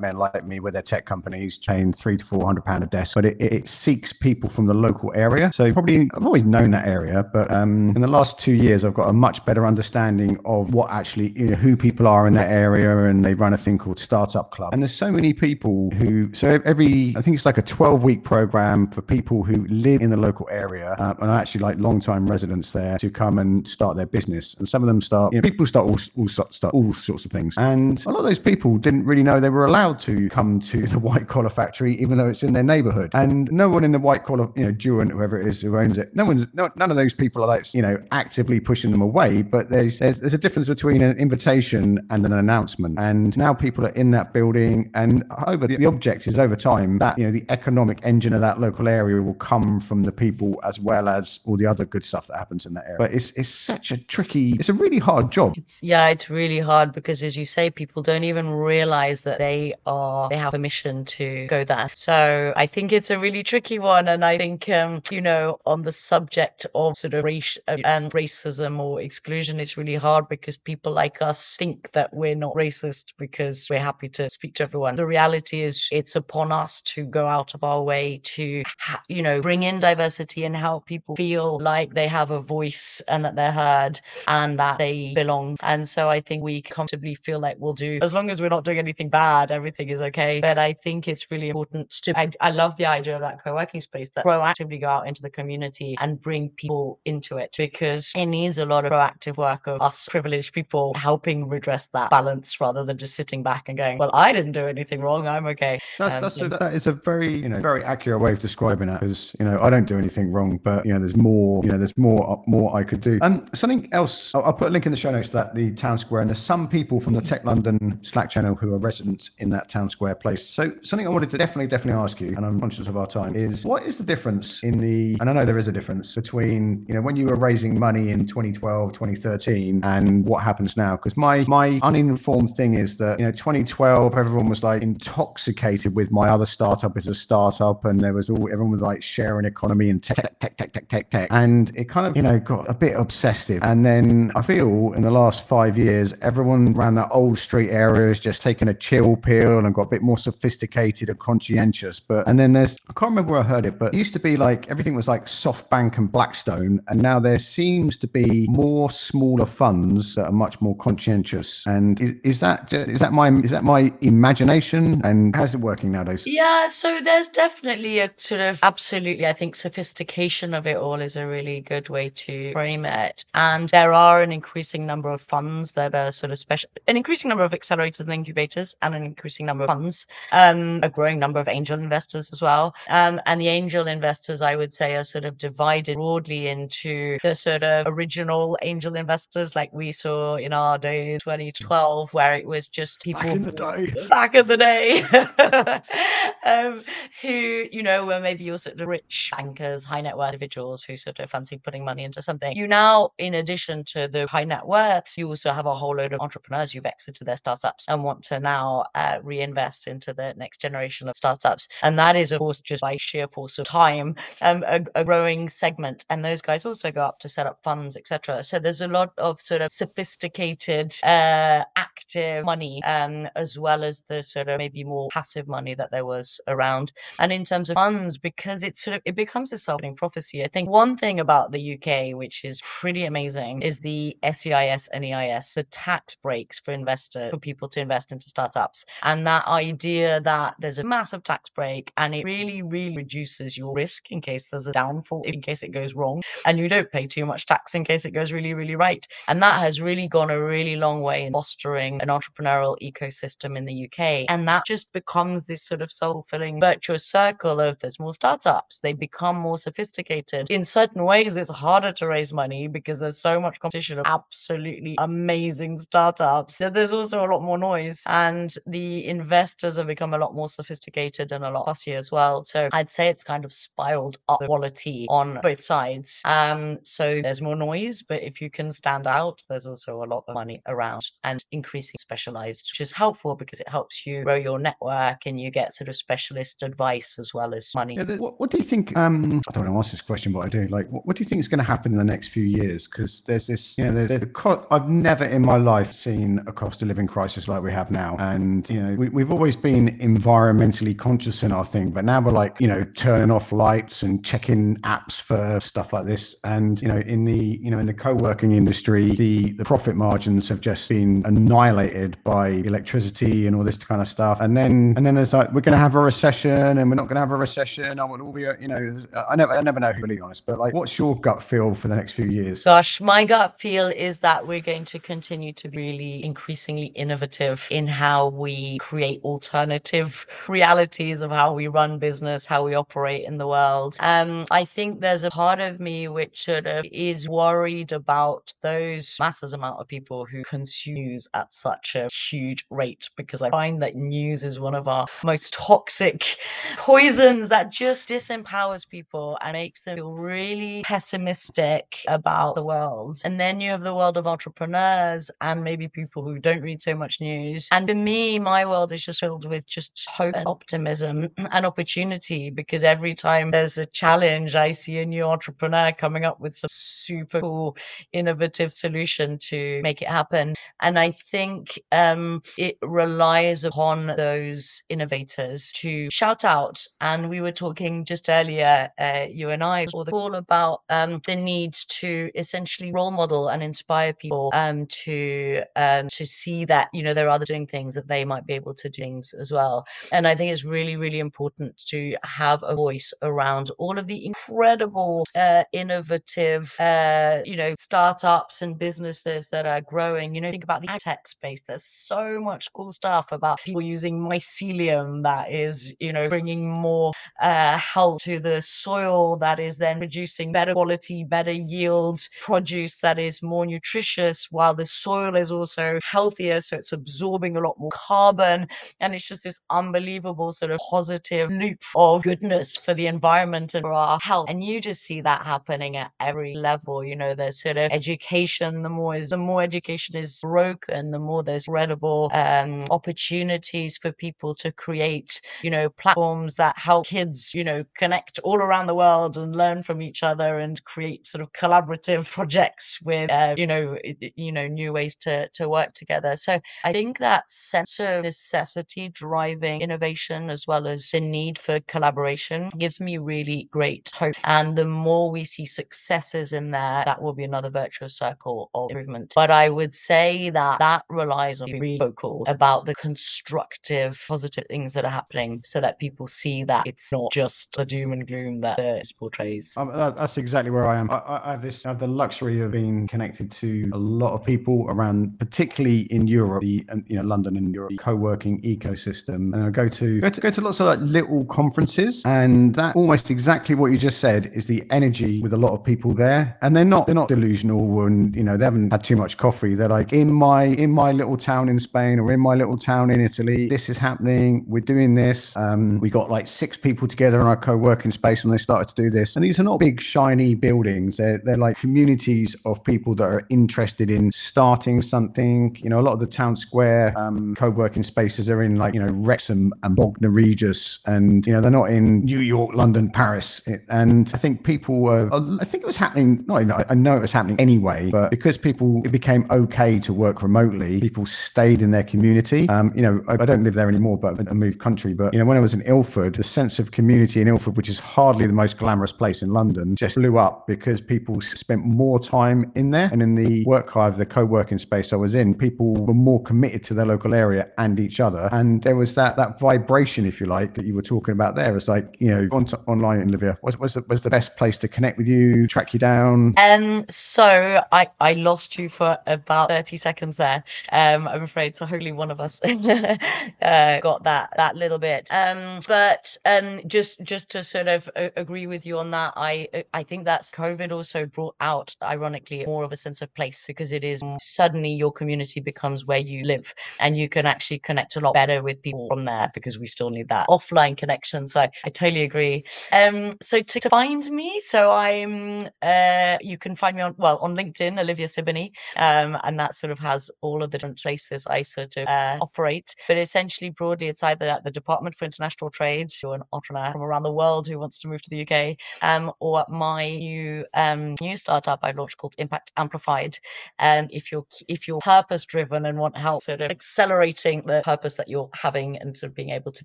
men 0.00 0.16
like 0.16 0.44
me 0.46 0.60
with 0.60 0.72
their 0.72 0.82
tech 0.82 1.04
companies, 1.04 1.58
paying 1.58 1.92
three 1.92 2.16
to 2.16 2.24
four 2.24 2.44
hundred 2.44 2.64
pound 2.64 2.82
a 2.82 2.86
desk. 2.86 3.14
But 3.14 3.26
it, 3.26 3.40
it, 3.40 3.68
seeks 3.68 4.12
people 4.12 4.48
from 4.48 4.66
the 4.66 4.74
local 4.74 5.12
area. 5.14 5.50
So 5.52 5.72
probably 5.72 6.10
I've 6.14 6.24
always 6.24 6.44
known 6.44 6.70
that 6.72 6.86
area, 6.86 7.24
but 7.32 7.50
um, 7.50 7.90
in 7.96 8.00
the 8.00 8.08
last 8.08 8.38
two 8.38 8.52
years, 8.52 8.84
I've 8.84 8.94
got 8.94 9.08
a 9.08 9.12
much 9.12 9.44
better 9.44 9.66
understanding 9.66 10.38
of 10.44 10.74
what 10.74 10.90
actually 10.90 11.30
you 11.30 11.46
know, 11.46 11.56
who 11.56 11.76
people 11.76 12.06
are 12.06 12.26
in 12.26 12.34
that 12.34 12.50
area, 12.50 13.06
and 13.06 13.24
they 13.24 13.34
run 13.34 13.52
a 13.52 13.58
thing 13.58 13.78
called 13.78 13.98
Startup 13.98 14.50
Club. 14.50 14.72
And 14.72 14.82
there's 14.82 14.94
so 14.94 15.10
many 15.10 15.32
people 15.32 15.90
who 15.92 16.32
so 16.34 16.60
every 16.64 17.14
I 17.16 17.22
think 17.22 17.36
it's 17.36 17.46
like 17.46 17.58
a 17.58 17.62
12 17.62 18.02
week 18.02 18.24
program 18.24 18.88
for 18.88 19.02
people 19.02 19.42
who 19.42 19.66
live 19.68 20.00
in 20.00 20.10
the 20.10 20.16
local 20.16 20.48
area 20.50 20.94
uh, 20.98 21.14
and 21.20 21.30
are 21.30 21.38
actually 21.38 21.62
like 21.62 21.78
long 21.78 22.00
time 22.00 22.26
residents 22.26 22.70
there 22.70 22.98
to 22.98 23.10
come 23.10 23.38
and 23.38 23.66
start 23.66 23.96
their 23.96 24.06
business. 24.06 24.54
And 24.54 24.68
some 24.68 24.82
of 24.82 24.86
them 24.86 25.00
start, 25.00 25.32
you 25.32 25.40
know, 25.40 25.42
people 25.42 25.66
start 25.66 25.88
all, 25.88 25.98
all 26.16 26.28
start 26.28 26.74
all 26.74 26.92
sorts 26.94 27.24
of 27.24 27.32
things. 27.32 27.54
And 27.64 28.04
a 28.04 28.10
lot 28.10 28.18
of 28.18 28.24
those 28.24 28.38
people 28.38 28.76
didn't 28.76 29.06
really 29.06 29.22
know 29.22 29.40
they 29.40 29.48
were 29.48 29.64
allowed 29.64 29.98
to 30.00 30.28
come 30.28 30.60
to 30.60 30.86
the 30.86 30.98
white 30.98 31.28
collar 31.28 31.48
factory, 31.48 31.96
even 31.96 32.18
though 32.18 32.28
it's 32.28 32.42
in 32.42 32.52
their 32.52 32.62
neighborhood. 32.62 33.10
And 33.14 33.50
no 33.50 33.70
one 33.70 33.84
in 33.84 33.92
the 33.92 33.98
white 33.98 34.24
collar, 34.24 34.50
you 34.54 34.64
know, 34.64 34.72
Derwent, 34.72 35.12
whoever 35.12 35.40
it 35.40 35.46
is 35.46 35.62
who 35.62 35.78
owns 35.78 35.96
it, 35.96 36.14
no 36.14 36.26
one's, 36.26 36.46
no, 36.52 36.68
none 36.76 36.90
of 36.90 36.96
those 36.96 37.14
people 37.14 37.42
are 37.42 37.46
like, 37.46 37.72
you 37.72 37.80
know, 37.80 37.96
actively 38.12 38.60
pushing 38.60 38.90
them 38.90 39.00
away. 39.00 39.42
But 39.42 39.70
there's, 39.70 39.98
there's, 39.98 40.20
there's 40.20 40.34
a 40.34 40.38
difference 40.38 40.68
between 40.68 41.02
an 41.02 41.16
invitation 41.16 42.06
and 42.10 42.26
an 42.26 42.32
announcement. 42.34 42.98
And 42.98 43.36
now 43.38 43.54
people 43.54 43.86
are 43.86 43.90
in 43.90 44.10
that 44.10 44.34
building. 44.34 44.90
And 44.94 45.24
over 45.46 45.66
the, 45.66 45.76
the 45.76 45.86
object 45.86 46.26
is 46.26 46.38
over 46.38 46.56
time 46.56 46.98
that, 46.98 47.18
you 47.18 47.24
know, 47.24 47.32
the 47.32 47.46
economic 47.48 48.00
engine 48.02 48.34
of 48.34 48.42
that 48.42 48.60
local 48.60 48.88
area 48.88 49.22
will 49.22 49.34
come 49.34 49.80
from 49.80 50.02
the 50.02 50.12
people 50.12 50.60
as 50.64 50.78
well 50.78 51.08
as 51.08 51.40
all 51.46 51.56
the 51.56 51.66
other 51.66 51.86
good 51.86 52.04
stuff 52.04 52.26
that 52.26 52.36
happens 52.36 52.66
in 52.66 52.74
that 52.74 52.84
area. 52.84 52.98
But 52.98 53.14
it's, 53.14 53.30
it's 53.32 53.48
such 53.48 53.90
a 53.90 53.96
tricky, 53.96 54.52
it's 54.52 54.68
a 54.68 54.74
really 54.74 54.98
hard 54.98 55.32
job. 55.32 55.54
It's, 55.56 55.82
yeah, 55.82 56.08
it's 56.08 56.28
really 56.28 56.60
hard 56.60 56.92
because 56.92 57.22
as 57.22 57.36
you 57.36 57.46
say, 57.54 57.70
people 57.70 58.02
don't 58.02 58.24
even 58.24 58.50
realize 58.50 59.24
that 59.24 59.38
they 59.38 59.74
are, 59.86 60.28
they 60.28 60.36
have 60.36 60.52
permission 60.52 61.04
to 61.04 61.46
go 61.46 61.64
there. 61.64 61.88
So 61.92 62.52
I 62.56 62.66
think 62.66 62.92
it's 62.92 63.10
a 63.10 63.18
really 63.18 63.42
tricky 63.42 63.78
one. 63.78 64.08
And 64.08 64.24
I 64.24 64.38
think, 64.38 64.68
um, 64.68 65.02
you 65.10 65.20
know, 65.20 65.58
on 65.64 65.82
the 65.82 65.92
subject 65.92 66.66
of 66.74 66.96
sort 66.96 67.14
of 67.14 67.24
race 67.24 67.58
uh, 67.68 67.76
and 67.84 68.10
racism 68.12 68.78
or 68.80 69.00
exclusion, 69.00 69.60
it's 69.60 69.76
really 69.76 69.94
hard 69.94 70.28
because 70.28 70.56
people 70.56 70.92
like 70.92 71.22
us 71.22 71.56
think 71.56 71.92
that 71.92 72.12
we're 72.12 72.34
not 72.34 72.54
racist 72.54 73.14
because 73.18 73.68
we're 73.70 73.78
happy 73.78 74.08
to 74.08 74.28
speak 74.30 74.54
to 74.54 74.64
everyone. 74.64 74.96
The 74.96 75.06
reality 75.06 75.62
is 75.62 75.88
it's 75.92 76.16
upon 76.16 76.52
us 76.52 76.82
to 76.82 77.04
go 77.04 77.26
out 77.26 77.54
of 77.54 77.62
our 77.62 77.82
way 77.82 78.20
to, 78.24 78.62
you 79.08 79.22
know, 79.22 79.40
bring 79.40 79.62
in 79.62 79.80
diversity 79.80 80.44
and 80.44 80.56
help 80.56 80.86
people 80.86 81.14
feel 81.16 81.58
like 81.60 81.94
they 81.94 82.08
have 82.08 82.30
a 82.30 82.40
voice 82.40 83.00
and 83.08 83.24
that 83.24 83.36
they're 83.36 83.52
heard 83.52 84.00
and 84.26 84.58
that 84.58 84.78
they 84.78 85.12
belong. 85.14 85.56
And 85.62 85.88
so 85.88 86.08
I 86.08 86.20
think 86.20 86.42
we 86.42 86.62
comfortably 86.62 87.14
feel 87.14 87.43
like 87.44 87.56
we'll 87.58 87.74
do, 87.74 87.98
as 88.02 88.12
long 88.12 88.30
as 88.30 88.40
we're 88.40 88.48
not 88.48 88.64
doing 88.64 88.78
anything 88.78 89.08
bad, 89.08 89.50
everything 89.50 89.90
is 89.90 90.00
okay. 90.00 90.40
But 90.40 90.58
I 90.58 90.72
think 90.72 91.06
it's 91.06 91.30
really 91.30 91.50
important 91.50 91.90
to, 92.04 92.18
I, 92.18 92.30
I 92.40 92.50
love 92.50 92.76
the 92.76 92.86
idea 92.86 93.14
of 93.14 93.20
that 93.20 93.42
co 93.44 93.54
working 93.54 93.80
space 93.80 94.08
that 94.10 94.24
proactively 94.24 94.80
go 94.80 94.88
out 94.88 95.06
into 95.06 95.22
the 95.22 95.30
community 95.30 95.96
and 96.00 96.20
bring 96.20 96.48
people 96.50 96.98
into 97.04 97.36
it 97.36 97.54
because 97.56 98.12
it 98.16 98.26
needs 98.26 98.58
a 98.58 98.66
lot 98.66 98.84
of 98.84 98.92
proactive 98.92 99.36
work 99.36 99.66
of 99.66 99.80
us 99.82 100.08
privileged 100.08 100.54
people 100.54 100.94
helping 100.94 101.48
redress 101.48 101.88
that 101.88 102.10
balance 102.10 102.60
rather 102.60 102.84
than 102.84 102.96
just 102.96 103.14
sitting 103.14 103.42
back 103.42 103.68
and 103.68 103.76
going, 103.76 103.98
well, 103.98 104.10
I 104.14 104.32
didn't 104.32 104.52
do 104.52 104.66
anything 104.66 105.00
wrong. 105.00 105.26
I'm 105.26 105.46
okay. 105.46 105.78
That's, 105.98 106.14
um, 106.14 106.20
that's 106.22 106.40
a, 106.40 106.48
that 106.48 106.74
is 106.74 106.86
a 106.86 106.92
very, 106.92 107.34
you 107.34 107.48
know, 107.48 107.60
very 107.60 107.84
accurate 107.84 108.20
way 108.20 108.32
of 108.32 108.38
describing 108.38 108.88
it 108.88 109.00
because, 109.00 109.36
you 109.38 109.44
know, 109.44 109.60
I 109.60 109.68
don't 109.68 109.86
do 109.86 109.98
anything 109.98 110.32
wrong, 110.32 110.58
but, 110.64 110.86
you 110.86 110.92
know, 110.92 110.98
there's 110.98 111.16
more, 111.16 111.62
you 111.62 111.70
know, 111.70 111.78
there's 111.78 111.96
more, 111.98 112.42
more 112.46 112.74
I 112.74 112.84
could 112.84 113.02
do. 113.02 113.18
And 113.22 113.40
um, 113.40 113.50
something 113.54 113.88
else, 113.92 114.34
I'll, 114.34 114.44
I'll 114.44 114.52
put 114.52 114.68
a 114.68 114.70
link 114.70 114.86
in 114.86 114.92
the 114.92 114.96
show 114.96 115.10
notes 115.10 115.28
to 115.28 115.34
that, 115.34 115.54
the 115.54 115.72
town 115.72 115.98
square. 115.98 116.20
And 116.22 116.30
there's 116.30 116.42
some 116.42 116.68
people 116.68 117.00
from 117.00 117.12
the 117.12 117.20
Tech 117.34 117.44
London 117.44 117.98
Slack 118.02 118.30
channel 118.30 118.54
who 118.54 118.72
are 118.74 118.78
residents 118.78 119.32
in 119.38 119.50
that 119.50 119.68
town 119.68 119.90
square 119.90 120.14
place. 120.14 120.48
So 120.48 120.72
something 120.82 121.04
I 121.04 121.10
wanted 121.10 121.30
to 121.30 121.38
definitely, 121.38 121.66
definitely 121.66 122.00
ask 122.00 122.20
you, 122.20 122.28
and 122.28 122.46
I'm 122.46 122.60
conscious 122.60 122.86
of 122.86 122.96
our 122.96 123.08
time, 123.08 123.34
is 123.34 123.64
what 123.64 123.82
is 123.82 123.98
the 123.98 124.04
difference 124.04 124.62
in 124.62 124.78
the, 124.78 125.16
and 125.20 125.28
I 125.28 125.32
know 125.32 125.44
there 125.44 125.58
is 125.58 125.66
a 125.66 125.72
difference 125.72 126.14
between, 126.14 126.84
you 126.86 126.94
know, 126.94 127.00
when 127.00 127.16
you 127.16 127.26
were 127.26 127.34
raising 127.34 127.76
money 127.76 128.10
in 128.10 128.28
2012, 128.28 128.92
2013 128.92 129.82
and 129.82 130.24
what 130.24 130.44
happens 130.44 130.76
now? 130.76 130.94
Because 130.94 131.16
my, 131.16 131.44
my 131.48 131.80
uninformed 131.82 132.54
thing 132.56 132.74
is 132.74 132.98
that, 132.98 133.18
you 133.18 133.24
know, 133.24 133.32
2012, 133.32 134.16
everyone 134.16 134.48
was 134.48 134.62
like 134.62 134.82
intoxicated 134.82 135.96
with 135.96 136.12
my 136.12 136.28
other 136.28 136.46
startup 136.46 136.96
as 136.96 137.08
a 137.08 137.14
startup 137.14 137.84
and 137.84 138.00
there 138.00 138.12
was 138.12 138.30
all, 138.30 138.48
everyone 138.52 138.70
was 138.70 138.80
like 138.80 139.02
sharing 139.02 139.44
economy 139.44 139.90
and 139.90 140.04
tech, 140.04 140.18
tech, 140.18 140.38
tech, 140.38 140.56
tech, 140.56 140.72
tech, 140.72 140.88
tech, 140.88 141.10
tech. 141.10 141.28
And 141.32 141.72
it 141.74 141.88
kind 141.88 142.06
of, 142.06 142.16
you 142.16 142.22
know, 142.22 142.38
got 142.38 142.70
a 142.70 142.74
bit 142.74 142.94
obsessive. 142.94 143.64
And 143.64 143.84
then 143.84 144.30
I 144.36 144.42
feel 144.42 144.92
in 144.92 145.02
the 145.02 145.10
last 145.10 145.48
five 145.48 145.76
years, 145.76 146.14
everyone 146.22 146.74
ran 146.74 146.94
that 146.94 147.08
old 147.14 147.38
street 147.38 147.70
area 147.70 148.08
has 148.08 148.20
just 148.20 148.42
taken 148.42 148.68
a 148.68 148.74
chill 148.74 149.16
pill 149.16 149.58
and 149.58 149.74
got 149.74 149.82
a 149.82 149.88
bit 149.88 150.02
more 150.02 150.18
sophisticated 150.18 151.08
and 151.08 151.18
conscientious. 151.18 152.00
But, 152.00 152.28
and 152.28 152.38
then 152.38 152.52
there's, 152.52 152.76
I 152.88 152.92
can't 152.92 153.10
remember 153.10 153.32
where 153.32 153.40
I 153.40 153.44
heard 153.44 153.64
it, 153.64 153.78
but 153.78 153.94
it 153.94 153.96
used 153.96 154.12
to 154.14 154.18
be 154.18 154.36
like 154.36 154.70
everything 154.70 154.94
was 154.94 155.08
like 155.08 155.26
SoftBank 155.26 155.96
and 155.96 156.10
Blackstone. 156.10 156.80
And 156.88 157.00
now 157.00 157.18
there 157.18 157.38
seems 157.38 157.96
to 157.98 158.06
be 158.06 158.46
more 158.48 158.90
smaller 158.90 159.46
funds 159.46 160.16
that 160.16 160.26
are 160.26 160.32
much 160.32 160.60
more 160.60 160.76
conscientious. 160.76 161.64
And 161.66 162.00
is, 162.00 162.14
is 162.24 162.40
that, 162.40 162.72
is 162.72 162.98
that 162.98 163.12
my, 163.12 163.30
is 163.30 163.50
that 163.50 163.64
my 163.64 163.92
imagination? 164.00 165.00
And 165.04 165.34
how's 165.34 165.54
it 165.54 165.60
working 165.60 165.92
nowadays? 165.92 166.24
Yeah. 166.26 166.66
So 166.68 167.00
there's 167.00 167.28
definitely 167.28 168.00
a 168.00 168.10
sort 168.16 168.40
of 168.40 168.58
absolutely, 168.62 169.26
I 169.26 169.32
think 169.32 169.54
sophistication 169.54 170.54
of 170.54 170.66
it 170.66 170.76
all 170.76 171.00
is 171.00 171.16
a 171.16 171.26
really 171.26 171.60
good 171.60 171.88
way 171.88 172.08
to 172.10 172.52
frame 172.52 172.84
it. 172.84 173.24
And 173.34 173.68
there 173.68 173.92
are 173.92 174.20
an 174.22 174.32
increasing 174.32 174.86
number 174.86 175.10
of 175.10 175.20
funds 175.20 175.72
that 175.72 175.94
are 175.94 176.10
sort 176.10 176.32
of 176.32 176.38
special, 176.38 176.70
an 176.88 176.96
increasing 177.04 177.28
number 177.28 177.44
of 177.44 177.52
accelerators 177.52 178.00
and 178.00 178.12
incubators, 178.12 178.74
and 178.80 178.94
an 178.94 179.02
increasing 179.02 179.44
number 179.44 179.64
of 179.64 179.68
funds, 179.68 180.06
um, 180.32 180.80
a 180.82 180.88
growing 180.88 181.18
number 181.18 181.38
of 181.38 181.48
angel 181.48 181.78
investors 181.78 182.30
as 182.32 182.40
well. 182.40 182.74
Um, 182.88 183.20
and 183.26 183.38
the 183.38 183.48
angel 183.48 183.86
investors, 183.86 184.40
I 184.40 184.56
would 184.56 184.72
say, 184.72 184.94
are 184.96 185.04
sort 185.04 185.26
of 185.26 185.36
divided 185.36 185.96
broadly 185.96 186.48
into 186.48 187.18
the 187.22 187.34
sort 187.34 187.62
of 187.62 187.86
original 187.86 188.56
angel 188.62 188.94
investors 188.94 189.54
like 189.54 189.70
we 189.74 189.92
saw 189.92 190.36
in 190.36 190.54
our 190.54 190.78
day 190.78 191.18
2012, 191.18 192.14
where 192.14 192.36
it 192.36 192.46
was 192.46 192.68
just 192.68 193.02
people 193.02 193.20
back 193.20 193.30
in 193.30 193.42
the 193.42 193.52
day, 193.52 194.08
back 194.08 194.34
in 194.34 194.48
the 194.48 194.56
day 194.56 195.02
um, 196.46 196.82
who, 197.20 197.66
you 197.70 197.82
know, 197.82 198.06
were 198.06 198.20
maybe 198.20 198.44
your 198.44 198.56
sort 198.56 198.80
of 198.80 198.88
rich 198.88 199.30
bankers, 199.36 199.84
high 199.84 200.00
net 200.00 200.16
worth 200.16 200.28
individuals 200.28 200.82
who 200.82 200.96
sort 200.96 201.18
of 201.18 201.28
fancy 201.28 201.58
putting 201.58 201.84
money 201.84 202.04
into 202.04 202.22
something. 202.22 202.56
You 202.56 202.66
now, 202.66 203.10
in 203.18 203.34
addition 203.34 203.84
to 203.88 204.08
the 204.08 204.26
high 204.26 204.44
net 204.44 204.66
worths, 204.66 205.18
you 205.18 205.28
also 205.28 205.52
have 205.52 205.66
a 205.66 205.74
whole 205.74 205.96
load 205.96 206.14
of 206.14 206.20
entrepreneurs 206.20 206.72
who've 206.72 206.86
exited 206.94 207.26
their 207.26 207.36
startups 207.36 207.88
and 207.88 208.02
want 208.02 208.22
to 208.24 208.40
now 208.40 208.84
uh, 208.94 209.18
reinvest 209.22 209.86
into 209.86 210.12
the 210.12 210.34
next 210.36 210.60
generation 210.60 211.08
of 211.08 211.14
startups. 211.14 211.68
And 211.82 211.98
that 211.98 212.16
is, 212.16 212.32
of 212.32 212.38
course, 212.38 212.60
just 212.60 212.82
by 212.82 212.96
sheer 212.96 213.28
force 213.28 213.58
of 213.58 213.66
time, 213.66 214.16
um, 214.42 214.64
a, 214.66 214.80
a 214.94 215.04
growing 215.04 215.48
segment. 215.48 216.04
And 216.10 216.24
those 216.24 216.42
guys 216.42 216.64
also 216.64 216.90
go 216.90 217.02
up 217.02 217.18
to 217.20 217.28
set 217.28 217.46
up 217.46 217.58
funds, 217.62 217.96
etc. 217.96 218.42
So 218.42 218.58
there's 218.58 218.80
a 218.80 218.88
lot 218.88 219.12
of 219.18 219.40
sort 219.40 219.62
of 219.62 219.70
sophisticated, 219.70 220.94
uh, 221.02 221.64
active 221.76 222.44
money, 222.44 222.82
um, 222.84 223.28
as 223.36 223.58
well 223.58 223.84
as 223.84 224.02
the 224.02 224.22
sort 224.22 224.48
of 224.48 224.58
maybe 224.58 224.84
more 224.84 225.08
passive 225.10 225.46
money 225.48 225.74
that 225.74 225.90
there 225.90 226.06
was 226.06 226.40
around. 226.48 226.92
And 227.18 227.32
in 227.32 227.44
terms 227.44 227.70
of 227.70 227.74
funds, 227.74 228.18
because 228.18 228.62
it 228.62 228.76
sort 228.76 228.96
of 228.96 229.02
it 229.04 229.16
becomes 229.16 229.52
a 229.52 229.58
self-fulfilling 229.58 229.96
prophecy. 229.96 230.44
I 230.44 230.48
think 230.48 230.68
one 230.68 230.96
thing 230.96 231.20
about 231.20 231.52
the 231.52 231.74
UK, 231.74 232.16
which 232.16 232.44
is 232.44 232.60
pretty 232.62 233.04
amazing, 233.04 233.62
is 233.62 233.80
the 233.80 234.16
SEIS 234.22 234.88
and 234.88 235.04
EIS, 235.04 235.54
the 235.54 235.64
tax 235.64 236.16
breaks 236.22 236.58
for 236.58 236.72
investors 236.84 237.28
uh, 237.28 237.30
for 237.30 237.38
people 237.38 237.68
to 237.68 237.80
invest 237.80 238.12
into 238.12 238.28
startups, 238.28 238.84
and 239.02 239.26
that 239.26 239.46
idea 239.46 240.20
that 240.20 240.54
there's 240.58 240.78
a 240.78 240.84
massive 240.84 241.22
tax 241.22 241.50
break 241.50 241.92
and 241.96 242.14
it 242.14 242.24
really, 242.24 242.62
really 242.62 242.96
reduces 242.96 243.56
your 243.56 243.74
risk 243.74 244.10
in 244.10 244.20
case 244.20 244.50
there's 244.50 244.66
a 244.66 244.72
downfall, 244.72 245.22
in 245.24 245.40
case 245.40 245.62
it 245.62 245.72
goes 245.72 245.94
wrong, 245.94 246.22
and 246.46 246.58
you 246.58 246.68
don't 246.68 246.90
pay 246.90 247.06
too 247.06 247.26
much 247.26 247.46
tax 247.46 247.74
in 247.74 247.84
case 247.84 248.04
it 248.04 248.12
goes 248.12 248.32
really, 248.32 248.54
really 248.54 248.76
right. 248.76 249.06
And 249.28 249.42
that 249.42 249.58
has 249.60 249.80
really 249.80 250.08
gone 250.08 250.30
a 250.30 250.40
really 250.40 250.76
long 250.76 251.00
way 251.00 251.24
in 251.26 251.32
fostering 251.32 252.02
an 252.02 252.08
entrepreneurial 252.08 252.76
ecosystem 252.82 253.56
in 253.56 253.64
the 253.64 253.84
UK, 253.86 254.26
and 254.28 254.46
that 254.48 254.66
just 254.66 254.92
becomes 254.92 255.46
this 255.46 255.62
sort 255.62 255.82
of 255.82 255.90
self-fulfilling 255.90 256.60
virtuous 256.60 257.04
circle 257.04 257.60
of 257.60 257.78
there's 257.78 257.98
more 257.98 258.14
startups, 258.14 258.80
they 258.80 258.92
become 258.92 259.36
more 259.36 259.58
sophisticated. 259.58 260.50
In 260.50 260.64
certain 260.64 261.04
ways, 261.04 261.36
it's 261.36 261.50
harder 261.50 261.92
to 261.92 262.06
raise 262.06 262.32
money 262.32 262.68
because 262.68 262.98
there's 262.98 263.20
so 263.20 263.40
much 263.40 263.60
competition 263.60 263.98
of 263.98 264.06
absolutely 264.06 264.96
amazing 264.98 265.78
startups. 265.78 266.60
There's 266.74 266.92
also 266.92 267.24
a 267.24 267.28
lot 267.28 267.42
more 267.42 267.58
noise, 267.58 268.02
and 268.06 268.52
the 268.66 269.06
investors 269.06 269.76
have 269.76 269.86
become 269.86 270.14
a 270.14 270.18
lot 270.18 270.34
more 270.34 270.48
sophisticated 270.48 271.32
and 271.32 271.44
a 271.44 271.50
lot 271.50 271.66
fussy 271.66 271.92
as 271.94 272.10
well. 272.12 272.44
So 272.44 272.68
I'd 272.72 272.90
say 272.90 273.08
it's 273.08 273.24
kind 273.24 273.44
of 273.44 273.52
spiraled 273.52 274.18
up 274.28 274.40
the 274.40 274.46
quality 274.46 275.06
on 275.08 275.40
both 275.42 275.60
sides. 275.60 276.20
Um, 276.24 276.78
so 276.82 277.22
there's 277.22 277.40
more 277.40 277.56
noise, 277.56 278.02
but 278.02 278.22
if 278.22 278.40
you 278.40 278.50
can 278.50 278.72
stand 278.72 279.06
out, 279.06 279.42
there's 279.48 279.66
also 279.66 280.02
a 280.02 280.06
lot 280.06 280.24
of 280.26 280.34
money 280.34 280.60
around 280.66 281.02
and 281.22 281.44
increasing 281.52 281.94
specialized, 281.98 282.70
which 282.72 282.80
is 282.80 282.92
helpful 282.92 283.36
because 283.36 283.60
it 283.60 283.68
helps 283.68 284.06
you 284.06 284.24
grow 284.24 284.34
your 284.34 284.58
network 284.58 285.26
and 285.26 285.40
you 285.40 285.50
get 285.50 285.72
sort 285.72 285.88
of 285.88 285.96
specialist 285.96 286.62
advice 286.62 287.18
as 287.18 287.32
well 287.32 287.54
as 287.54 287.70
money. 287.74 287.94
Yeah, 287.94 288.16
what, 288.16 288.38
what, 288.40 288.50
do 288.50 288.58
you 288.58 288.64
think? 288.64 288.96
Um, 288.96 289.40
I 289.48 289.52
don't 289.52 289.64
want 289.64 289.74
to 289.74 289.78
ask 289.78 289.90
this 289.90 290.02
question, 290.02 290.32
but 290.32 290.40
I 290.40 290.48
do. 290.48 290.66
Like, 290.66 290.88
what, 290.90 291.06
what 291.06 291.16
do 291.16 291.22
you 291.22 291.28
think 291.28 291.40
is 291.40 291.48
going 291.48 291.58
to 291.58 291.64
happen 291.64 291.92
in 291.92 291.98
the 291.98 292.04
next 292.04 292.28
few 292.28 292.44
years? 292.44 292.86
Because 292.86 293.22
there's 293.26 293.46
this, 293.46 293.78
you 293.78 293.84
know, 293.84 293.92
there's, 293.92 294.08
there's 294.08 294.22
a 294.22 294.26
co- 294.26 294.66
I've 294.70 294.88
never 294.88 295.24
in 295.24 295.42
my 295.42 295.56
life 295.56 295.92
seen 295.92 296.40
a 296.46 296.52
cost 296.64 296.82
of 296.82 296.88
living 296.88 297.06
crisis 297.06 297.46
like 297.46 297.62
we 297.62 297.72
have 297.72 297.90
now. 297.90 298.16
And, 298.18 298.68
you 298.70 298.82
know, 298.82 298.94
we, 298.94 299.08
we've 299.08 299.30
always 299.30 299.56
been 299.56 299.98
environmentally 299.98 300.96
conscious 300.96 301.42
in 301.42 301.52
our 301.52 301.64
thing, 301.64 301.90
but 301.90 302.04
now 302.04 302.20
we're 302.20 302.30
like, 302.30 302.60
you 302.60 302.66
know, 302.66 302.84
turning 302.94 303.30
off 303.30 303.52
lights 303.52 304.02
and 304.02 304.24
checking 304.24 304.76
apps 304.78 305.20
for 305.20 305.60
stuff 305.60 305.92
like 305.92 306.06
this. 306.06 306.36
And, 306.44 306.80
you 306.80 306.88
know, 306.88 306.98
in 306.98 307.24
the, 307.24 307.58
you 307.62 307.70
know, 307.70 307.78
in 307.78 307.86
the 307.86 307.94
co-working 307.94 308.52
industry, 308.52 309.12
the, 309.12 309.52
the 309.52 309.64
profit 309.64 309.96
margins 309.96 310.48
have 310.48 310.60
just 310.60 310.88
been 310.88 311.22
annihilated 311.26 312.16
by 312.24 312.48
electricity 312.48 313.46
and 313.46 313.54
all 313.54 313.64
this 313.64 313.76
kind 313.76 314.00
of 314.00 314.08
stuff. 314.08 314.40
And 314.40 314.56
then, 314.56 314.94
and 314.96 315.04
then 315.04 315.14
there's 315.14 315.32
like, 315.32 315.52
we're 315.52 315.60
going 315.60 315.76
to 315.76 315.78
have 315.78 315.94
a 315.94 316.00
recession 316.00 316.78
and 316.78 316.88
we're 316.90 316.96
not 316.96 317.08
going 317.08 317.16
to 317.16 317.20
have 317.20 317.30
a 317.30 317.36
recession. 317.36 318.00
I 318.00 318.04
want 318.04 318.22
all 318.22 318.32
be, 318.32 318.42
you 318.42 318.68
know, 318.68 319.02
I 319.28 319.36
never, 319.36 319.52
I 319.52 319.60
never 319.60 319.80
know 319.80 319.92
who 319.92 320.02
to 320.02 320.08
be 320.08 320.20
honest, 320.20 320.46
but 320.46 320.58
like, 320.58 320.74
what's 320.74 320.98
your 320.98 321.18
gut 321.20 321.42
feel 321.42 321.74
for 321.74 321.88
the 321.88 321.96
next 321.96 322.12
few 322.12 322.26
years? 322.26 322.64
Gosh, 322.64 323.00
my 323.00 323.24
gut 323.24 323.58
feel 323.58 323.88
is 323.88 324.20
that 324.20 324.46
we're 324.46 324.60
going 324.60 324.86
to 324.86 324.98
continue 324.98 325.52
to 325.52 325.68
really 325.70 325.84
really 325.84 326.24
increasingly 326.54 326.86
innovative 326.94 327.66
in 327.68 327.84
how 327.88 328.28
we 328.28 328.78
create 328.78 329.20
alternative 329.24 330.24
realities 330.48 331.20
of 331.20 331.32
how 331.32 331.52
we 331.52 331.66
run 331.66 331.98
business, 331.98 332.46
how 332.46 332.62
we 332.62 332.76
operate 332.76 333.26
in 333.26 333.38
the 333.38 333.46
world. 333.48 333.96
Um, 333.98 334.46
I 334.52 334.64
think 334.64 335.00
there's 335.00 335.24
a 335.24 335.30
part 335.30 335.58
of 335.58 335.80
me 335.80 336.06
which 336.06 336.44
sort 336.44 336.66
of 336.68 336.86
is 336.92 337.28
worried 337.28 337.90
about 337.90 338.54
those 338.62 339.16
massive 339.18 339.52
amount 339.52 339.80
of 339.80 339.88
people 339.88 340.26
who 340.26 340.44
consume 340.44 340.94
news 340.94 341.26
at 341.34 341.52
such 341.52 341.96
a 341.96 342.08
huge 342.30 342.64
rate 342.70 343.08
because 343.16 343.42
I 343.42 343.50
find 343.50 343.82
that 343.82 343.96
news 343.96 344.44
is 344.44 344.60
one 344.60 344.76
of 344.76 344.86
our 344.86 345.06
most 345.24 345.54
toxic 345.54 346.36
poisons 346.76 347.48
that 347.48 347.72
just 347.72 348.08
disempowers 348.08 348.88
people 348.88 349.36
and 349.42 349.54
makes 349.54 349.82
them 349.82 349.96
feel 349.96 350.12
really 350.12 350.82
pessimistic 350.84 351.96
about 352.06 352.54
the 352.54 352.62
world. 352.62 353.18
And 353.24 353.40
then 353.40 353.60
you 353.60 353.72
have 353.72 353.82
the 353.82 353.94
world 353.94 354.16
of 354.16 354.28
entrepreneurs 354.28 355.32
and 355.40 355.64
maybe 355.64 355.88
people 355.88 356.22
who 356.22 356.38
don't 356.44 356.62
read 356.62 356.80
so 356.80 356.94
much 356.94 357.20
news. 357.20 357.68
And 357.72 357.88
for 357.88 357.94
me, 357.94 358.38
my 358.38 358.66
world 358.66 358.92
is 358.92 359.04
just 359.04 359.20
filled 359.20 359.48
with 359.48 359.66
just 359.66 360.06
hope 360.08 360.34
and 360.36 360.46
optimism 360.46 361.30
and 361.50 361.66
opportunity 361.66 362.50
because 362.50 362.84
every 362.84 363.14
time 363.14 363.50
there's 363.50 363.78
a 363.78 363.86
challenge, 363.86 364.54
I 364.54 364.72
see 364.72 364.98
a 364.98 365.06
new 365.06 365.24
entrepreneur 365.24 365.92
coming 365.92 366.24
up 366.24 366.38
with 366.40 366.54
some 366.54 366.68
super 366.70 367.40
cool, 367.40 367.76
innovative 368.12 368.72
solution 368.72 369.38
to 369.48 369.80
make 369.82 370.02
it 370.02 370.08
happen. 370.08 370.54
And 370.80 370.98
I 370.98 371.10
think 371.10 371.80
um, 371.90 372.42
it 372.58 372.76
relies 372.82 373.64
upon 373.64 374.06
those 374.06 374.82
innovators 374.88 375.72
to 375.76 376.10
shout 376.10 376.44
out. 376.44 376.84
And 377.00 377.30
we 377.30 377.40
were 377.40 377.52
talking 377.52 378.04
just 378.04 378.28
earlier, 378.28 378.90
uh, 378.98 379.26
you 379.30 379.50
and 379.50 379.64
I, 379.64 379.86
or 379.94 380.04
the 380.04 380.10
call 380.10 380.34
about 380.34 380.82
um, 380.90 381.20
the 381.26 381.36
need 381.36 381.72
to 382.00 382.30
essentially 382.34 382.92
role 382.92 383.10
model 383.10 383.48
and 383.48 383.62
inspire 383.62 384.12
people 384.12 384.50
um, 384.52 384.86
to 385.04 385.62
um, 385.76 386.08
to 386.08 386.26
see 386.42 386.64
that 386.64 386.88
you 386.92 387.02
know 387.02 387.14
there 387.14 387.26
are 387.26 387.36
other 387.36 387.46
doing 387.46 387.66
things 387.66 387.94
that 387.94 388.08
they 388.08 388.24
might 388.24 388.46
be 388.46 388.54
able 388.54 388.74
to 388.74 388.88
do 388.88 389.04
things 389.04 389.34
as 389.34 389.52
well. 389.52 389.86
And 390.12 390.26
I 390.26 390.34
think 390.34 390.52
it's 390.52 390.64
really 390.64 390.96
really 390.96 391.20
important 391.20 391.76
to 391.88 392.16
have 392.24 392.60
a 392.62 392.74
voice 392.74 393.12
around 393.22 393.70
all 393.78 393.98
of 393.98 394.06
the 394.06 394.24
incredible 394.24 395.26
uh, 395.34 395.64
innovative 395.72 396.74
uh, 396.80 397.40
you 397.44 397.56
know 397.56 397.74
startups 397.74 398.62
and 398.62 398.78
businesses 398.78 399.50
that 399.50 399.66
are 399.66 399.80
growing. 399.80 400.34
You 400.34 400.40
know, 400.40 400.50
think 400.50 400.64
about 400.64 400.82
the 400.82 400.88
tech 400.98 401.28
space. 401.28 401.62
There's 401.62 401.84
so 401.84 402.40
much 402.40 402.72
cool 402.72 402.92
stuff 402.92 403.32
about 403.32 403.60
people 403.64 403.82
using 403.82 404.18
mycelium 404.18 405.22
that 405.24 405.50
is 405.50 405.94
you 406.00 406.12
know 406.12 406.28
bringing 406.28 406.70
more 406.70 407.12
uh, 407.40 407.76
help 407.78 408.22
to 408.22 408.40
the 408.40 408.62
soil 408.62 409.36
that 409.38 409.58
is 409.60 409.78
then 409.78 409.98
producing 409.98 410.52
better 410.52 410.72
quality, 410.72 411.24
better 411.24 411.52
yield 411.52 412.20
produce 412.40 413.00
that 413.00 413.18
is 413.18 413.42
more 413.42 413.66
nutritious 413.66 414.48
while 414.50 414.74
the 414.74 414.86
soil 414.86 415.36
is 415.36 415.50
also 415.50 415.98
healthier. 416.14 416.60
So 416.60 416.76
it's 416.76 416.92
absorbing 416.92 417.56
a 417.56 417.60
lot 417.60 417.76
more 417.78 417.90
carbon. 417.92 418.68
And 419.00 419.14
it's 419.14 419.28
just 419.28 419.44
this 419.44 419.60
unbelievable 419.70 420.52
sort 420.52 420.70
of 420.70 420.80
positive 420.90 421.50
loop 421.50 421.80
of 421.96 422.22
goodness 422.22 422.76
for 422.76 422.94
the 422.94 423.06
environment 423.06 423.74
and 423.74 423.82
for 423.82 423.92
our 423.92 424.18
health. 424.22 424.48
And 424.48 424.62
you 424.62 424.80
just 424.80 425.02
see 425.02 425.20
that 425.22 425.44
happening 425.44 425.96
at 425.96 426.12
every 426.20 426.54
level. 426.54 427.04
You 427.04 427.16
know, 427.16 427.34
there's 427.34 427.60
sort 427.60 427.76
of 427.76 427.90
education, 427.92 428.82
the 428.82 428.88
more 428.88 429.16
is 429.16 429.30
the 429.30 429.36
more 429.36 429.62
education 429.62 430.16
is 430.16 430.38
broken, 430.40 431.10
the 431.10 431.18
more 431.18 431.42
there's 431.42 431.66
credible 431.66 432.30
um, 432.32 432.84
opportunities 432.90 433.98
for 433.98 434.12
people 434.12 434.54
to 434.56 434.70
create, 434.72 435.40
you 435.62 435.70
know, 435.70 435.88
platforms 435.88 436.56
that 436.56 436.78
help 436.78 437.06
kids, 437.06 437.52
you 437.54 437.64
know, 437.64 437.84
connect 437.96 438.38
all 438.44 438.58
around 438.58 438.86
the 438.86 438.94
world 438.94 439.36
and 439.36 439.56
learn 439.56 439.82
from 439.82 440.00
each 440.00 440.22
other 440.22 440.58
and 440.58 440.82
create 440.84 441.26
sort 441.26 441.42
of 441.42 441.52
collaborative 441.52 442.30
projects 442.38 442.98
with 443.02 443.30
uh, 443.30 443.54
you 443.56 443.66
know 443.66 443.96
you 444.36 444.52
know 444.52 444.66
new 444.66 444.92
ways 444.92 445.16
to 445.16 445.48
to 445.54 445.68
work 445.68 445.92
together 445.92 446.03
so 446.34 446.58
i 446.84 446.92
think 446.92 447.18
that 447.18 447.48
sense 447.50 448.00
of 448.00 448.24
necessity 448.24 449.08
driving 449.08 449.80
innovation 449.80 450.50
as 450.50 450.66
well 450.66 450.86
as 450.86 451.10
the 451.10 451.20
need 451.20 451.58
for 451.58 451.80
collaboration 451.80 452.70
gives 452.78 453.00
me 453.00 453.18
really 453.18 453.68
great 453.70 454.10
hope. 454.14 454.34
And 454.44 454.76
the 454.76 454.86
more 454.86 455.30
we 455.30 455.44
see 455.44 455.66
successes 455.66 456.52
in 456.52 456.70
there 456.70 457.02
that 457.04 457.20
will 457.20 457.32
be 457.32 457.44
another 457.44 457.70
virtuous 457.70 458.16
circle 458.16 458.70
of 458.74 458.90
improvement. 458.90 459.32
But 459.34 459.50
i 459.50 459.68
would 459.68 459.92
say 459.92 460.50
that 460.50 460.78
that 460.78 461.02
relies 461.08 461.60
on 461.60 461.66
being 461.66 461.80
really 461.80 461.98
vocal 461.98 462.44
about 462.46 462.84
the 462.84 462.94
constructive 462.94 464.22
positive 464.28 464.64
things 464.68 464.92
that 464.94 465.04
are 465.04 465.10
happening 465.10 465.60
so 465.64 465.80
that 465.80 465.98
people 465.98 466.26
see 466.26 466.64
that 466.64 466.86
it's 466.86 467.12
not 467.12 467.32
just 467.32 467.76
the 467.76 467.84
doom 467.84 468.12
and 468.12 468.26
gloom 468.26 468.58
that 468.60 468.76
this 468.76 469.12
portrays. 469.12 469.74
Um, 469.76 469.88
that's 470.16 470.36
exactly 470.38 470.70
where 470.70 470.86
I 470.86 470.98
am. 470.98 471.10
I, 471.10 471.40
I, 471.44 471.50
have 471.52 471.62
this, 471.62 471.86
I 471.86 471.90
have 471.90 472.00
the 472.00 472.06
luxury 472.06 472.60
of 472.60 472.72
being 472.72 473.06
connected 473.06 473.50
to 473.52 473.90
a 473.92 473.98
lot 473.98 474.34
of 474.34 474.44
people 474.44 474.86
around, 474.88 475.38
particularly 475.38 475.93
in 476.02 476.26
Europe, 476.26 476.62
the 476.62 476.84
you 477.06 477.16
know 477.16 477.22
London 477.22 477.56
and 477.56 477.74
Europe 477.74 477.92
co-working 477.98 478.60
ecosystem. 478.62 479.54
And 479.54 479.64
I 479.66 479.70
go 479.70 479.88
to 479.88 480.20
go 480.20 480.28
to 480.30 480.40
go 480.40 480.50
to 480.50 480.60
lots 480.60 480.80
of 480.80 480.86
like 480.86 481.00
little 481.00 481.44
conferences, 481.46 482.22
and 482.24 482.74
that 482.74 482.96
almost 482.96 483.30
exactly 483.30 483.74
what 483.74 483.90
you 483.92 483.98
just 483.98 484.18
said 484.18 484.50
is 484.54 484.66
the 484.66 484.84
energy 484.90 485.40
with 485.42 485.52
a 485.52 485.56
lot 485.56 485.72
of 485.72 485.84
people 485.84 486.12
there, 486.14 486.56
and 486.62 486.76
they're 486.76 486.84
not 486.84 487.06
they're 487.06 487.14
not 487.14 487.28
delusional, 487.28 488.04
and 488.06 488.34
you 488.34 488.42
know 488.42 488.56
they 488.56 488.64
haven't 488.64 488.90
had 488.90 489.04
too 489.04 489.16
much 489.16 489.36
coffee. 489.36 489.74
They're 489.74 489.88
like 489.88 490.12
in 490.12 490.32
my 490.32 490.64
in 490.64 490.90
my 490.90 491.12
little 491.12 491.36
town 491.36 491.68
in 491.68 491.78
Spain 491.78 492.18
or 492.18 492.32
in 492.32 492.40
my 492.40 492.54
little 492.54 492.78
town 492.78 493.10
in 493.10 493.20
Italy. 493.20 493.68
This 493.68 493.88
is 493.88 493.98
happening. 493.98 494.64
We're 494.66 494.80
doing 494.80 495.14
this. 495.14 495.56
Um, 495.56 495.98
we 496.00 496.10
got 496.10 496.30
like 496.30 496.46
six 496.46 496.76
people 496.76 497.08
together 497.08 497.40
in 497.40 497.46
our 497.46 497.56
co-working 497.56 498.10
space, 498.10 498.44
and 498.44 498.52
they 498.52 498.58
started 498.58 498.94
to 498.94 499.02
do 499.02 499.10
this. 499.10 499.36
And 499.36 499.44
these 499.44 499.58
are 499.58 499.62
not 499.62 499.78
big 499.80 500.00
shiny 500.00 500.54
buildings. 500.54 501.16
They're, 501.16 501.38
they're 501.38 501.56
like 501.56 501.78
communities 501.78 502.56
of 502.64 502.82
people 502.84 503.14
that 503.16 503.24
are 503.24 503.46
interested 503.48 504.10
in 504.10 504.32
starting 504.32 505.02
something. 505.02 505.76
You 505.84 505.90
know, 505.90 506.00
a 506.00 506.02
lot 506.02 506.14
of 506.14 506.18
the 506.18 506.26
town 506.26 506.56
square 506.56 507.12
um, 507.16 507.54
co-working 507.54 508.02
spaces 508.02 508.48
are 508.48 508.62
in 508.62 508.76
like, 508.76 508.94
you 508.94 509.00
know, 509.00 509.12
Wrexham 509.12 509.70
and 509.82 509.94
Bognor 509.94 510.30
Regis. 510.30 511.00
And, 511.06 511.46
you 511.46 511.52
know, 511.52 511.60
they're 511.60 511.70
not 511.70 511.90
in 511.90 512.20
New 512.20 512.40
York, 512.40 512.74
London, 512.74 513.10
Paris. 513.10 513.60
And 513.90 514.30
I 514.32 514.38
think 514.38 514.64
people 514.64 515.00
were, 515.00 515.28
I 515.60 515.64
think 515.64 515.82
it 515.82 515.86
was 515.86 515.98
happening, 515.98 516.42
not 516.46 516.62
even, 516.62 516.72
I 516.88 516.94
know 516.94 517.16
it 517.16 517.20
was 517.20 517.32
happening 517.32 517.60
anyway, 517.60 518.08
but 518.10 518.30
because 518.30 518.56
people, 518.56 519.02
it 519.04 519.12
became 519.12 519.46
okay 519.50 519.98
to 520.00 520.12
work 520.14 520.42
remotely, 520.42 521.00
people 521.00 521.26
stayed 521.26 521.82
in 521.82 521.90
their 521.90 522.02
community. 522.02 522.66
Um, 522.70 522.90
you 522.94 523.02
know, 523.02 523.22
I, 523.28 523.34
I 523.34 523.44
don't 523.44 523.62
live 523.62 523.74
there 523.74 523.90
anymore, 523.90 524.16
but 524.16 524.40
I 524.40 524.54
moved 524.54 524.78
country. 524.78 525.12
But, 525.12 525.34
you 525.34 525.38
know, 525.38 525.44
when 525.44 525.58
I 525.58 525.60
was 525.60 525.74
in 525.74 525.82
Ilford, 525.82 526.36
the 526.36 526.44
sense 526.44 526.78
of 526.78 526.92
community 526.92 527.42
in 527.42 527.48
Ilford, 527.48 527.76
which 527.76 527.90
is 527.90 527.98
hardly 528.00 528.46
the 528.46 528.54
most 528.54 528.78
glamorous 528.78 529.12
place 529.12 529.42
in 529.42 529.50
London, 529.52 529.96
just 529.96 530.14
blew 530.14 530.38
up 530.38 530.66
because 530.66 531.00
people 531.02 531.42
spent 531.42 531.84
more 531.84 532.18
time 532.18 532.72
in 532.74 532.90
there. 532.90 533.10
And 533.12 533.22
in 533.22 533.34
the 533.34 533.64
work 533.66 533.90
hive, 533.90 534.16
the 534.16 534.24
co 534.24 534.46
working 534.46 534.78
space 534.78 535.12
I 535.12 535.16
was 535.16 535.34
in, 535.34 535.54
people 535.54 535.73
were 535.78 536.14
more 536.14 536.42
committed 536.42 536.84
to 536.84 536.94
their 536.94 537.06
local 537.06 537.34
area 537.34 537.70
and 537.78 537.98
each 537.98 538.20
other. 538.20 538.48
And 538.52 538.82
there 538.82 538.96
was 538.96 539.14
that 539.14 539.36
that 539.36 539.58
vibration, 539.58 540.26
if 540.26 540.40
you 540.40 540.46
like, 540.46 540.74
that 540.74 540.84
you 540.84 540.94
were 540.94 541.02
talking 541.02 541.32
about 541.32 541.54
there. 541.54 541.76
It's 541.76 541.88
like, 541.88 542.16
you 542.18 542.28
know, 542.28 542.48
on 542.52 542.66
online, 542.86 543.22
Olivia, 543.22 543.58
was, 543.62 543.78
was, 543.78 543.94
the, 543.94 544.04
was 544.08 544.22
the 544.22 544.30
best 544.30 544.56
place 544.56 544.78
to 544.78 544.88
connect 544.88 545.18
with 545.18 545.26
you, 545.26 545.66
track 545.66 545.92
you 545.92 545.98
down? 545.98 546.54
Um, 546.56 547.04
so 547.08 547.82
I, 547.92 548.08
I 548.20 548.34
lost 548.34 548.78
you 548.78 548.88
for 548.88 549.18
about 549.26 549.68
30 549.68 549.96
seconds 549.96 550.36
there, 550.36 550.64
um, 550.92 551.28
I'm 551.28 551.42
afraid. 551.42 551.74
So 551.76 551.86
hopefully 551.86 552.12
one 552.12 552.30
of 552.30 552.40
us 552.40 552.60
uh, 552.64 554.00
got 554.00 554.24
that 554.24 554.50
that 554.56 554.76
little 554.76 554.98
bit. 554.98 555.28
Um, 555.30 555.80
but 555.88 556.36
um, 556.44 556.80
just 556.86 557.22
just 557.22 557.50
to 557.50 557.64
sort 557.64 557.88
of 557.88 558.08
uh, 558.16 558.28
agree 558.36 558.66
with 558.66 558.86
you 558.86 558.98
on 558.98 559.10
that, 559.12 559.34
I 559.36 559.68
I 559.92 560.02
think 560.02 560.24
that's 560.24 560.52
COVID 560.52 560.92
also 560.92 561.26
brought 561.26 561.56
out, 561.60 561.94
ironically, 562.02 562.64
more 562.66 562.84
of 562.84 562.92
a 562.92 562.96
sense 562.96 563.22
of 563.22 563.34
place 563.34 563.66
because 563.66 563.92
it 563.92 564.04
is 564.04 564.22
suddenly 564.40 564.90
your 564.90 565.12
community 565.12 565.60
becomes 565.64 566.04
where 566.04 566.18
you 566.18 566.44
live 566.44 566.74
and 567.00 567.16
you 567.16 567.28
can 567.28 567.46
actually 567.46 567.78
connect 567.78 568.16
a 568.16 568.20
lot 568.20 568.34
better 568.34 568.62
with 568.62 568.82
people 568.82 569.08
from 569.08 569.24
there 569.24 569.50
because 569.54 569.78
we 569.78 569.86
still 569.86 570.10
need 570.10 570.28
that 570.28 570.48
offline 570.48 570.96
connection. 570.96 571.46
So 571.46 571.60
I, 571.60 571.70
I 571.84 571.90
totally 571.90 572.22
agree. 572.22 572.64
Um, 572.92 573.30
so 573.40 573.60
to, 573.60 573.80
to 573.80 573.88
find 573.88 574.24
me, 574.30 574.60
so 574.60 574.90
I'm, 574.90 575.62
uh, 575.82 576.38
you 576.40 576.58
can 576.58 576.76
find 576.76 576.96
me 576.96 577.02
on, 577.02 577.14
well, 577.18 577.38
on 577.38 577.56
LinkedIn, 577.56 578.00
Olivia 578.00 578.26
Sibony, 578.26 578.70
um, 578.96 579.38
and 579.42 579.58
that 579.58 579.74
sort 579.74 579.90
of 579.90 579.98
has 579.98 580.30
all 580.40 580.62
of 580.62 580.70
the 580.70 580.78
different 580.78 581.00
places 581.00 581.46
I 581.46 581.62
sort 581.62 581.96
of 581.96 582.08
uh, 582.08 582.38
operate. 582.40 582.94
But 583.08 583.18
essentially, 583.18 583.70
broadly, 583.70 584.08
it's 584.08 584.22
either 584.22 584.46
at 584.46 584.64
the 584.64 584.70
Department 584.70 585.16
for 585.16 585.24
International 585.24 585.70
Trade, 585.70 586.10
or 586.24 586.34
an 586.34 586.42
entrepreneur 586.52 586.92
from 586.92 587.02
around 587.02 587.22
the 587.22 587.32
world 587.32 587.66
who 587.66 587.78
wants 587.78 587.98
to 588.00 588.08
move 588.08 588.22
to 588.22 588.30
the 588.30 588.46
UK, 588.46 588.76
um, 589.02 589.32
or 589.40 589.60
at 589.60 589.70
my 589.70 590.08
new 590.10 590.64
um, 590.74 591.14
new 591.20 591.36
startup 591.36 591.80
I 591.82 591.92
launched 591.92 592.18
called 592.18 592.34
Impact 592.38 592.72
Amplified. 592.76 593.38
Um, 593.78 594.08
if 594.10 594.32
you're 594.32 594.46
if 594.68 594.88
you're 594.88 595.00
purpose 595.00 595.44
driven 595.54 595.86
and 595.86 595.96
want 595.96 596.16
help 596.16 596.42
sort 596.42 596.60
of 596.60 596.68
accelerating 596.68 597.62
the 597.62 597.80
purpose 597.84 598.16
that 598.16 598.26
you're 598.26 598.50
having 598.54 598.96
and 598.98 599.16
sort 599.16 599.30
of 599.30 599.36
being 599.36 599.50
able 599.50 599.70
to 599.70 599.84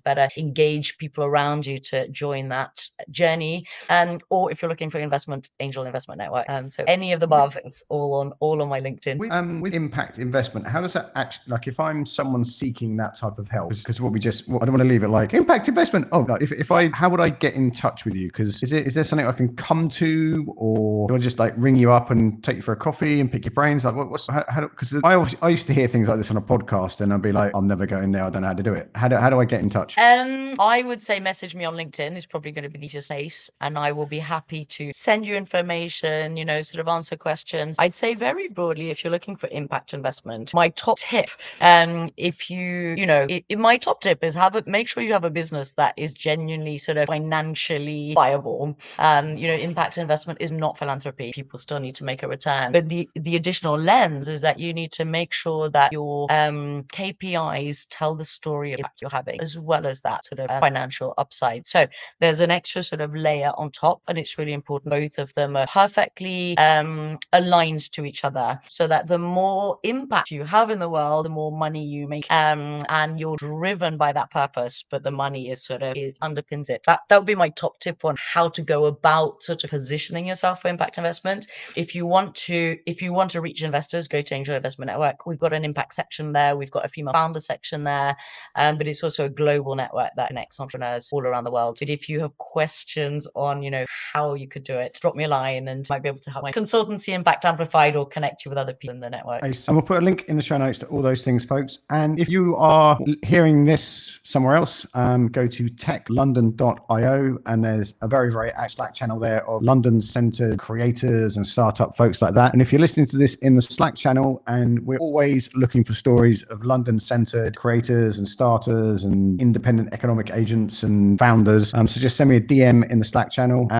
better 0.00 0.28
engage 0.36 0.98
people 0.98 1.22
around 1.22 1.64
you 1.64 1.78
to 1.78 2.08
join 2.08 2.48
that 2.48 2.82
journey. 3.08 3.64
Um, 3.88 4.18
or 4.30 4.50
if 4.50 4.60
you're 4.60 4.68
looking 4.68 4.90
for 4.90 4.98
investment, 4.98 5.50
Angel 5.60 5.84
Investment 5.84 6.18
Network. 6.18 6.46
Um, 6.48 6.68
so 6.68 6.82
any 6.88 7.12
of 7.12 7.20
the 7.20 7.26
above, 7.26 7.56
it's 7.64 7.84
all 7.88 8.14
on 8.14 8.32
all 8.40 8.60
on 8.62 8.68
my 8.68 8.80
LinkedIn. 8.80 9.18
With, 9.18 9.30
um, 9.30 9.60
with 9.60 9.72
impact 9.72 10.18
investment, 10.18 10.66
how 10.66 10.80
does 10.80 10.94
that 10.94 11.12
actually 11.14 11.52
like 11.52 11.68
if 11.68 11.78
I'm 11.78 12.04
someone 12.04 12.44
seeking 12.44 12.96
that 12.96 13.16
type 13.16 13.38
of 13.38 13.48
help? 13.48 13.70
Because 13.70 14.00
what 14.00 14.10
we 14.10 14.18
just, 14.18 14.48
I 14.48 14.58
don't 14.64 14.72
want 14.72 14.78
to 14.78 14.84
leave 14.84 15.04
it 15.04 15.08
like 15.08 15.34
impact 15.34 15.68
investment. 15.68 16.08
Oh 16.10 16.22
no, 16.22 16.34
if, 16.40 16.50
if 16.50 16.72
I, 16.72 16.88
how 16.88 17.08
would 17.10 17.20
I 17.20 17.30
get 17.30 17.54
in 17.54 17.70
touch 17.70 18.04
with 18.04 18.16
you? 18.16 18.26
Because 18.26 18.60
is 18.64 18.72
it 18.72 18.88
is 18.88 18.94
there 18.94 19.04
something 19.04 19.28
I 19.28 19.30
can 19.30 19.54
come 19.54 19.88
to, 19.90 20.52
or 20.56 21.06
do 21.06 21.14
I 21.14 21.18
just 21.18 21.38
like 21.38 21.54
ring 21.56 21.76
you 21.76 21.92
up 21.92 22.10
and 22.10 22.42
take 22.42 22.56
you 22.56 22.62
for 22.62 22.72
a 22.72 22.76
coffee 22.76 23.20
and 23.20 23.30
pick 23.30 23.44
your 23.44 23.52
brains? 23.52 23.84
Like 23.84 23.94
what, 23.94 24.10
what's 24.10 24.26
how? 24.26 24.62
Because 24.62 24.94
I 25.04 25.14
always, 25.14 25.36
I 25.42 25.54
used 25.60 25.66
to 25.66 25.74
hear 25.74 25.88
things 25.88 26.08
like 26.08 26.16
this 26.16 26.30
on 26.30 26.38
a 26.38 26.40
podcast, 26.40 27.02
and 27.02 27.12
I'd 27.12 27.20
be 27.20 27.32
like, 27.32 27.52
I'm 27.54 27.68
never 27.68 27.84
going 27.84 28.12
there. 28.12 28.24
I 28.24 28.30
don't 28.30 28.40
know 28.40 28.48
how 28.48 28.54
to 28.54 28.62
do 28.62 28.72
it. 28.72 28.90
How 28.94 29.08
do 29.08 29.16
how 29.16 29.28
do 29.28 29.38
I 29.40 29.44
get 29.44 29.60
in 29.60 29.68
touch? 29.68 29.98
Um, 29.98 30.54
I 30.58 30.82
would 30.82 31.02
say 31.02 31.20
message 31.20 31.54
me 31.54 31.66
on 31.66 31.74
LinkedIn 31.74 32.16
is 32.16 32.24
probably 32.24 32.52
going 32.52 32.62
to 32.62 32.70
be 32.70 32.78
the 32.78 32.86
easiest 32.86 33.08
place, 33.08 33.50
and 33.60 33.76
I 33.76 33.92
will 33.92 34.06
be 34.06 34.18
happy 34.18 34.64
to 34.64 34.90
send 34.94 35.26
you 35.26 35.36
information. 35.36 36.38
You 36.38 36.46
know, 36.46 36.62
sort 36.62 36.80
of 36.80 36.88
answer 36.88 37.14
questions. 37.16 37.76
I'd 37.78 37.92
say 37.92 38.14
very 38.14 38.48
broadly, 38.48 38.88
if 38.88 39.04
you're 39.04 39.10
looking 39.10 39.36
for 39.36 39.50
impact 39.52 39.92
investment, 39.92 40.54
my 40.54 40.70
top 40.70 40.98
tip, 40.98 41.28
um, 41.60 42.10
if 42.16 42.48
you, 42.48 42.94
you 42.96 43.04
know, 43.04 43.26
it, 43.28 43.58
my 43.58 43.76
top 43.76 44.00
tip 44.00 44.24
is 44.24 44.34
have 44.34 44.56
a 44.56 44.64
make 44.66 44.88
sure 44.88 45.02
you 45.02 45.12
have 45.12 45.26
a 45.26 45.30
business 45.30 45.74
that 45.74 45.92
is 45.98 46.14
genuinely 46.14 46.78
sort 46.78 46.96
of 46.96 47.06
financially 47.08 48.14
viable. 48.14 48.78
Um, 48.98 49.36
you 49.36 49.46
know, 49.48 49.54
impact 49.54 49.98
investment 49.98 50.40
is 50.40 50.52
not 50.52 50.78
philanthropy. 50.78 51.32
People 51.32 51.58
still 51.58 51.80
need 51.80 51.96
to 51.96 52.04
make 52.04 52.22
a 52.22 52.28
return, 52.28 52.72
but 52.72 52.88
the 52.88 53.10
the 53.14 53.36
additional 53.36 53.76
lens 53.76 54.26
is 54.26 54.40
that 54.40 54.58
you 54.58 54.72
need 54.72 54.92
to 54.92 55.04
make 55.04 55.34
sure 55.34 55.39
that 55.70 55.92
your 55.92 56.26
um, 56.30 56.84
KPIs 56.84 57.86
tell 57.90 58.14
the 58.14 58.24
story 58.24 58.74
of 58.74 58.80
you're 59.00 59.10
having, 59.10 59.40
as 59.40 59.58
well 59.58 59.86
as 59.86 60.02
that 60.02 60.24
sort 60.24 60.40
of 60.40 60.50
uh, 60.50 60.60
financial 60.60 61.14
upside. 61.18 61.66
So 61.66 61.86
there's 62.20 62.40
an 62.40 62.50
extra 62.50 62.82
sort 62.82 63.00
of 63.00 63.14
layer 63.14 63.52
on 63.56 63.70
top, 63.70 64.02
and 64.08 64.18
it's 64.18 64.38
really 64.38 64.52
important 64.52 64.90
both 64.90 65.18
of 65.18 65.32
them 65.34 65.56
are 65.56 65.66
perfectly 65.66 66.56
um, 66.58 67.18
aligned 67.32 67.90
to 67.92 68.04
each 68.04 68.24
other, 68.24 68.58
so 68.64 68.86
that 68.86 69.06
the 69.06 69.18
more 69.18 69.78
impact 69.82 70.30
you 70.30 70.44
have 70.44 70.70
in 70.70 70.78
the 70.78 70.88
world, 70.88 71.26
the 71.26 71.30
more 71.30 71.52
money 71.52 71.84
you 71.84 72.08
make, 72.08 72.30
um, 72.30 72.78
and 72.88 73.18
you're 73.18 73.36
driven 73.36 73.96
by 73.96 74.12
that 74.12 74.30
purpose. 74.30 74.84
But 74.90 75.02
the 75.02 75.10
money 75.10 75.50
is 75.50 75.64
sort 75.64 75.82
of 75.82 75.96
it 75.96 76.18
underpins 76.20 76.70
it. 76.70 76.82
That 76.86 77.00
that 77.08 77.18
would 77.18 77.26
be 77.26 77.34
my 77.34 77.50
top 77.50 77.78
tip 77.78 78.04
on 78.04 78.16
how 78.18 78.48
to 78.50 78.62
go 78.62 78.86
about 78.86 79.42
sort 79.42 79.64
of 79.64 79.70
positioning 79.70 80.26
yourself 80.26 80.62
for 80.62 80.68
impact 80.68 80.98
investment. 80.98 81.46
If 81.76 81.94
you 81.94 82.06
want 82.06 82.34
to, 82.46 82.78
if 82.86 83.02
you 83.02 83.12
want 83.12 83.30
to 83.32 83.40
reach 83.40 83.62
investors, 83.62 84.08
go 84.08 84.20
to 84.20 84.34
Angel 84.34 84.54
Investment 84.54 84.88
Network. 84.88 85.26
We've 85.30 85.38
got 85.38 85.52
an 85.52 85.64
impact 85.64 85.94
section 85.94 86.32
there. 86.32 86.56
We've 86.56 86.70
got 86.70 86.84
a 86.84 86.88
female 86.88 87.12
founder 87.12 87.38
section 87.38 87.84
there, 87.84 88.16
um, 88.56 88.78
but 88.78 88.88
it's 88.88 89.04
also 89.04 89.26
a 89.26 89.28
global 89.28 89.76
network 89.76 90.10
that 90.16 90.28
connects 90.28 90.58
entrepreneurs 90.58 91.10
all 91.12 91.26
around 91.26 91.44
the 91.44 91.52
world. 91.52 91.76
But 91.78 91.88
if 91.88 92.08
you 92.08 92.20
have 92.20 92.36
questions 92.38 93.28
on, 93.36 93.62
you 93.62 93.70
know, 93.70 93.84
how 94.12 94.34
you 94.34 94.48
could 94.48 94.64
do 94.64 94.78
it, 94.78 94.98
drop 95.00 95.14
me 95.14 95.24
a 95.24 95.28
line 95.28 95.68
and 95.68 95.86
I 95.88 95.94
might 95.94 96.02
be 96.02 96.08
able 96.08 96.18
to 96.20 96.30
help 96.30 96.42
my 96.42 96.52
consultancy 96.52 97.14
Impact 97.14 97.44
Amplified 97.44 97.94
or 97.94 98.06
connect 98.06 98.44
you 98.44 98.48
with 98.48 98.58
other 98.58 98.74
people 98.74 98.94
in 98.94 99.00
the 99.00 99.10
network. 99.10 99.42
And 99.42 99.56
we'll 99.68 99.82
put 99.82 99.98
a 99.98 100.04
link 100.04 100.24
in 100.28 100.36
the 100.36 100.42
show 100.42 100.58
notes 100.58 100.78
to 100.78 100.86
all 100.86 101.02
those 101.02 101.22
things, 101.22 101.44
folks. 101.44 101.78
And 101.90 102.18
if 102.18 102.28
you 102.28 102.56
are 102.56 102.98
hearing 103.22 103.66
this 103.66 104.18
somewhere 104.24 104.56
else, 104.56 104.84
um, 104.94 105.28
go 105.28 105.46
to 105.46 105.68
techlondon.io 105.68 107.38
and 107.46 107.64
there's 107.64 107.94
a 108.00 108.08
very, 108.08 108.32
very 108.32 108.50
active 108.52 108.70
Slack 108.80 108.94
channel 108.94 109.18
there 109.18 109.46
of 109.48 109.62
London 109.62 110.00
centered 110.00 110.58
creators 110.58 111.36
and 111.36 111.46
startup 111.46 111.96
folks 111.96 112.22
like 112.22 112.34
that. 112.34 112.52
And 112.52 112.62
if 112.62 112.72
you're 112.72 112.80
listening 112.80 113.06
to 113.06 113.16
this 113.18 113.34
in 113.36 113.56
the 113.56 113.62
Slack 113.62 113.94
channel, 113.94 114.42
and 114.46 114.78
we're 114.86 114.98
always 115.20 115.54
looking 115.54 115.84
for 115.84 115.92
stories 115.92 116.42
of 116.44 116.64
London 116.64 116.98
centered 116.98 117.54
creators 117.54 118.16
and 118.16 118.26
starters 118.26 119.04
and 119.04 119.38
independent 119.38 119.92
economic 119.92 120.30
agents 120.30 120.82
and 120.82 121.18
founders, 121.18 121.74
um, 121.74 121.86
so 121.86 122.00
just 122.00 122.16
send 122.16 122.30
me 122.30 122.36
a 122.36 122.40
DM 122.40 122.90
in 122.90 122.98
the 122.98 123.04
Slack 123.04 123.30
channel. 123.30 123.68